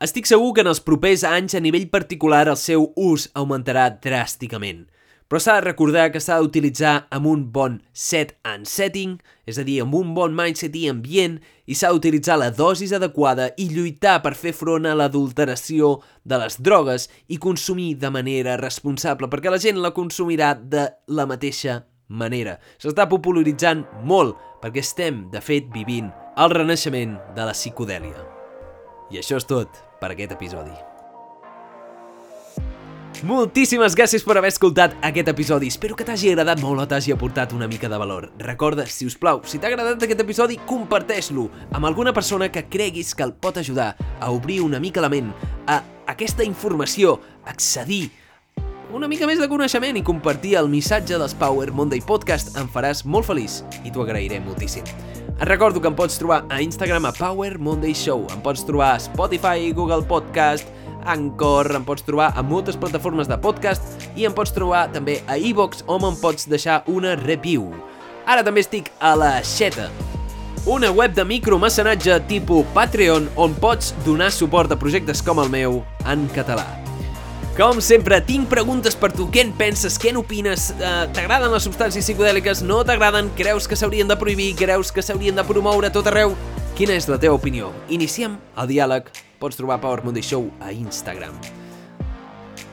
Estic 0.02 0.26
segur 0.28 0.52
que 0.52 0.62
en 0.66 0.70
els 0.70 0.82
propers 0.84 1.24
anys 1.24 1.54
a 1.56 1.62
nivell 1.62 1.88
particular 1.88 2.44
el 2.50 2.58
seu 2.60 2.90
ús 2.96 3.30
augmentarà 3.34 3.88
dràsticament– 4.02 4.84
però 5.28 5.40
s'ha 5.42 5.56
de 5.58 5.64
recordar 5.66 6.10
que 6.14 6.20
s'ha 6.22 6.38
d'utilitzar 6.40 7.08
amb 7.14 7.26
un 7.26 7.44
bon 7.52 7.80
set 7.92 8.36
and 8.46 8.68
setting, 8.70 9.16
és 9.46 9.58
a 9.58 9.64
dir, 9.66 9.80
amb 9.82 9.94
un 9.98 10.14
bon 10.14 10.34
mindset 10.36 10.76
i 10.78 10.86
ambient, 10.90 11.40
i 11.66 11.74
s'ha 11.74 11.90
d'utilitzar 11.90 12.38
la 12.38 12.52
dosis 12.54 12.94
adequada 12.94 13.50
i 13.58 13.68
lluitar 13.72 14.20
per 14.22 14.36
fer 14.38 14.54
front 14.54 14.86
a 14.86 14.94
l'adulteració 14.94 15.96
de 16.24 16.38
les 16.42 16.60
drogues 16.62 17.08
i 17.26 17.40
consumir 17.42 17.96
de 17.98 18.10
manera 18.14 18.56
responsable, 18.60 19.30
perquè 19.32 19.50
la 19.50 19.62
gent 19.62 19.82
la 19.82 19.94
consumirà 19.96 20.54
de 20.54 20.88
la 21.08 21.26
mateixa 21.26 21.82
manera. 22.08 22.60
S'està 22.78 23.08
popularitzant 23.10 23.84
molt 24.06 24.38
perquè 24.62 24.82
estem, 24.84 25.26
de 25.32 25.42
fet, 25.42 25.66
vivint 25.74 26.12
el 26.38 26.52
renaixement 26.54 27.18
de 27.34 27.48
la 27.48 27.56
psicodèlia. 27.56 28.26
I 29.10 29.22
això 29.22 29.40
és 29.40 29.46
tot 29.46 29.82
per 30.00 30.12
aquest 30.12 30.34
episodi. 30.38 30.74
Moltíssimes 33.24 33.94
gràcies 33.96 34.20
per 34.26 34.34
haver 34.36 34.50
escoltat 34.52 34.92
aquest 35.06 35.30
episodi. 35.32 35.70
Espero 35.72 35.94
que 35.96 36.04
t'hagi 36.04 36.34
agradat 36.34 36.60
molt 36.60 36.82
o 36.82 36.84
t'hagi 36.90 37.14
aportat 37.14 37.54
una 37.56 37.64
mica 37.66 37.88
de 37.88 37.96
valor. 37.96 38.26
Recorda, 38.36 38.84
si 38.84 39.06
us 39.08 39.16
plau, 39.16 39.40
si 39.48 39.56
t'ha 39.56 39.70
agradat 39.70 40.02
aquest 40.04 40.20
episodi, 40.20 40.58
comparteix-lo 40.68 41.46
amb 41.72 41.88
alguna 41.88 42.12
persona 42.12 42.50
que 42.52 42.66
creguis 42.68 43.14
que 43.16 43.24
el 43.24 43.32
pot 43.32 43.56
ajudar 43.56 43.94
a 44.20 44.30
obrir 44.30 44.60
una 44.60 44.80
mica 44.80 45.00
la 45.00 45.08
ment 45.08 45.32
a 45.66 45.80
aquesta 46.12 46.44
informació, 46.44 47.16
accedir 47.46 48.10
una 48.92 49.08
mica 49.08 49.26
més 49.26 49.40
de 49.40 49.48
coneixement 49.48 49.96
i 49.96 50.04
compartir 50.04 50.58
el 50.60 50.68
missatge 50.68 51.16
dels 51.16 51.34
Power 51.34 51.72
Monday 51.72 52.04
Podcast 52.04 52.52
em 52.60 52.68
faràs 52.68 53.00
molt 53.08 53.26
feliç 53.32 53.62
i 53.82 53.90
t'ho 53.90 54.04
agrairé 54.04 54.44
moltíssim. 54.44 54.84
Et 55.36 55.48
recordo 55.48 55.80
que 55.80 55.88
em 55.88 55.96
pots 55.96 56.20
trobar 56.20 56.44
a 56.52 56.60
Instagram 56.60 57.08
a 57.08 57.16
Power 57.16 57.56
Monday 57.58 57.96
Show, 57.96 58.28
em 58.32 58.44
pots 58.44 58.62
trobar 58.68 58.92
a 58.94 59.00
Spotify, 59.00 59.72
Google 59.72 60.04
Podcast, 60.04 60.68
Anchor, 61.06 61.70
em 61.78 61.84
pots 61.86 62.04
trobar 62.06 62.32
a 62.36 62.42
moltes 62.42 62.76
plataformes 62.76 63.30
de 63.30 63.38
podcast 63.38 64.08
i 64.16 64.26
em 64.26 64.34
pots 64.34 64.54
trobar 64.54 64.86
també 64.92 65.20
a 65.26 65.38
iVox 65.38 65.84
on 65.86 66.04
em 66.08 66.18
pots 66.20 66.48
deixar 66.50 66.82
una 66.86 67.14
review. 67.22 67.70
Ara 68.26 68.42
també 68.46 68.64
estic 68.64 68.90
a 68.98 69.14
la 69.18 69.36
Xeta, 69.46 69.88
una 70.66 70.90
web 70.90 71.14
de 71.14 71.22
micromecenatge 71.24 72.18
tipus 72.26 72.66
Patreon 72.74 73.30
on 73.38 73.54
pots 73.62 73.94
donar 74.04 74.32
suport 74.34 74.72
a 74.74 74.78
projectes 74.80 75.22
com 75.22 75.38
el 75.38 75.48
meu 75.52 75.84
en 76.10 76.26
català. 76.34 76.66
Com 77.56 77.78
sempre, 77.80 78.18
tinc 78.20 78.50
preguntes 78.50 78.98
per 79.00 79.08
tu. 79.16 79.30
Què 79.32 79.40
en 79.46 79.52
penses? 79.56 79.94
Què 79.96 80.10
n'opines? 80.12 80.66
Uh, 80.76 81.06
T'agraden 81.16 81.54
les 81.54 81.64
substàncies 81.64 82.04
psicodèliques? 82.04 82.60
No 82.60 82.82
t'agraden? 82.84 83.30
Creus 83.38 83.64
que 83.64 83.78
s'haurien 83.80 84.10
de 84.10 84.18
prohibir? 84.20 84.50
Creus 84.60 84.92
que 84.92 85.00
s'haurien 85.00 85.38
de 85.38 85.46
promoure 85.48 85.88
tot 85.94 86.10
arreu? 86.12 86.34
Quina 86.76 86.92
és 86.92 87.08
la 87.08 87.16
teva 87.16 87.38
opinió? 87.38 87.70
Iniciem 87.88 88.36
el 88.60 88.68
diàleg 88.74 89.08
pots 89.46 89.58
trobar 89.58 89.78
Power 89.80 90.02
Monday 90.02 90.22
Show 90.22 90.50
a 90.60 90.72
Instagram. 90.74 91.38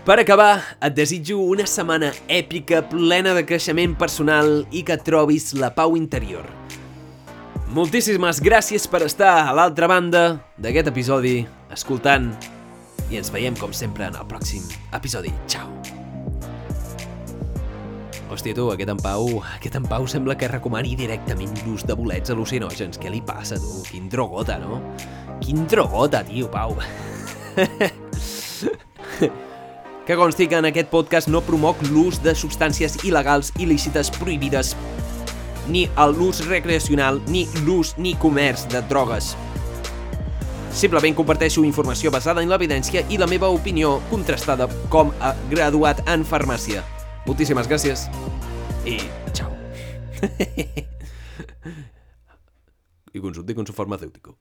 Per 0.03 0.17
acabar, 0.19 0.57
et 0.83 0.95
desitjo 0.97 1.37
una 1.39 1.67
setmana 1.69 2.09
èpica, 2.27 2.81
plena 2.89 3.35
de 3.37 3.45
creixement 3.47 3.93
personal 3.95 4.65
i 4.73 4.81
que 4.83 4.97
trobis 4.99 5.53
la 5.55 5.71
pau 5.77 5.95
interior. 5.95 6.49
Moltíssimes 7.73 8.41
gràcies 8.43 8.89
per 8.89 9.05
estar 9.05 9.35
a 9.45 9.53
l'altra 9.55 9.87
banda 9.87 10.25
d'aquest 10.57 10.91
episodi, 10.91 11.37
escoltant, 11.73 12.33
i 13.13 13.21
ens 13.21 13.31
veiem 13.33 13.55
com 13.61 13.71
sempre 13.73 14.09
en 14.09 14.17
el 14.17 14.27
pròxim 14.27 14.65
episodi. 14.97 15.31
Ciao! 15.47 15.69
Hòstia, 18.33 18.55
tu, 18.57 18.65
aquest 18.73 18.89
en 18.89 18.97
Pau, 18.97 19.27
aquest 19.59 19.75
en 19.77 19.83
Pau 19.85 20.07
sembla 20.09 20.33
que 20.33 20.47
recomani 20.49 20.95
directament 20.97 21.53
l'ús 21.67 21.83
de 21.85 21.93
bolets 21.93 22.33
al·lucinògens. 22.33 22.97
Què 22.97 23.11
li 23.13 23.21
passa, 23.21 23.59
tu? 23.61 23.83
Quin 23.85 24.07
drogota, 24.09 24.57
no? 24.57 24.79
Quin 25.43 25.67
drogota, 25.67 26.23
tio, 26.23 26.49
Pau. 26.49 26.77
que 30.07 30.15
consti 30.15 30.47
que 30.47 30.55
en 30.55 30.69
aquest 30.69 30.87
podcast 30.87 31.27
no 31.27 31.41
promoc 31.43 31.81
l'ús 31.89 32.21
de 32.23 32.31
substàncies 32.31 32.95
il·legals, 33.03 33.51
il·lícites, 33.59 34.07
prohibides, 34.15 34.71
ni 35.67 35.83
l'ús 36.15 36.39
recreacional, 36.47 37.19
ni 37.27 37.43
l'ús 37.65 37.91
ni 37.99 38.15
comerç 38.15 38.69
de 38.71 38.79
drogues. 38.87 39.35
Simplement 40.71 41.19
comparteixo 41.19 41.67
informació 41.67 42.11
basada 42.11 42.41
en 42.41 42.49
l'evidència 42.49 43.03
i 43.11 43.19
la 43.19 43.27
meva 43.27 43.51
opinió 43.51 43.99
contrastada 44.09 44.69
com 44.89 45.11
a 45.19 45.35
graduat 45.51 46.07
en 46.07 46.23
farmàcia. 46.23 46.87
Moltíssimes 47.27 47.67
gràcies 47.67 48.07
i 48.87 48.97
ciao. 49.35 49.51
y 53.13 53.19
consulte 53.19 53.55
con 53.55 53.67
su 53.67 53.73
farmacéutico. 53.73 54.37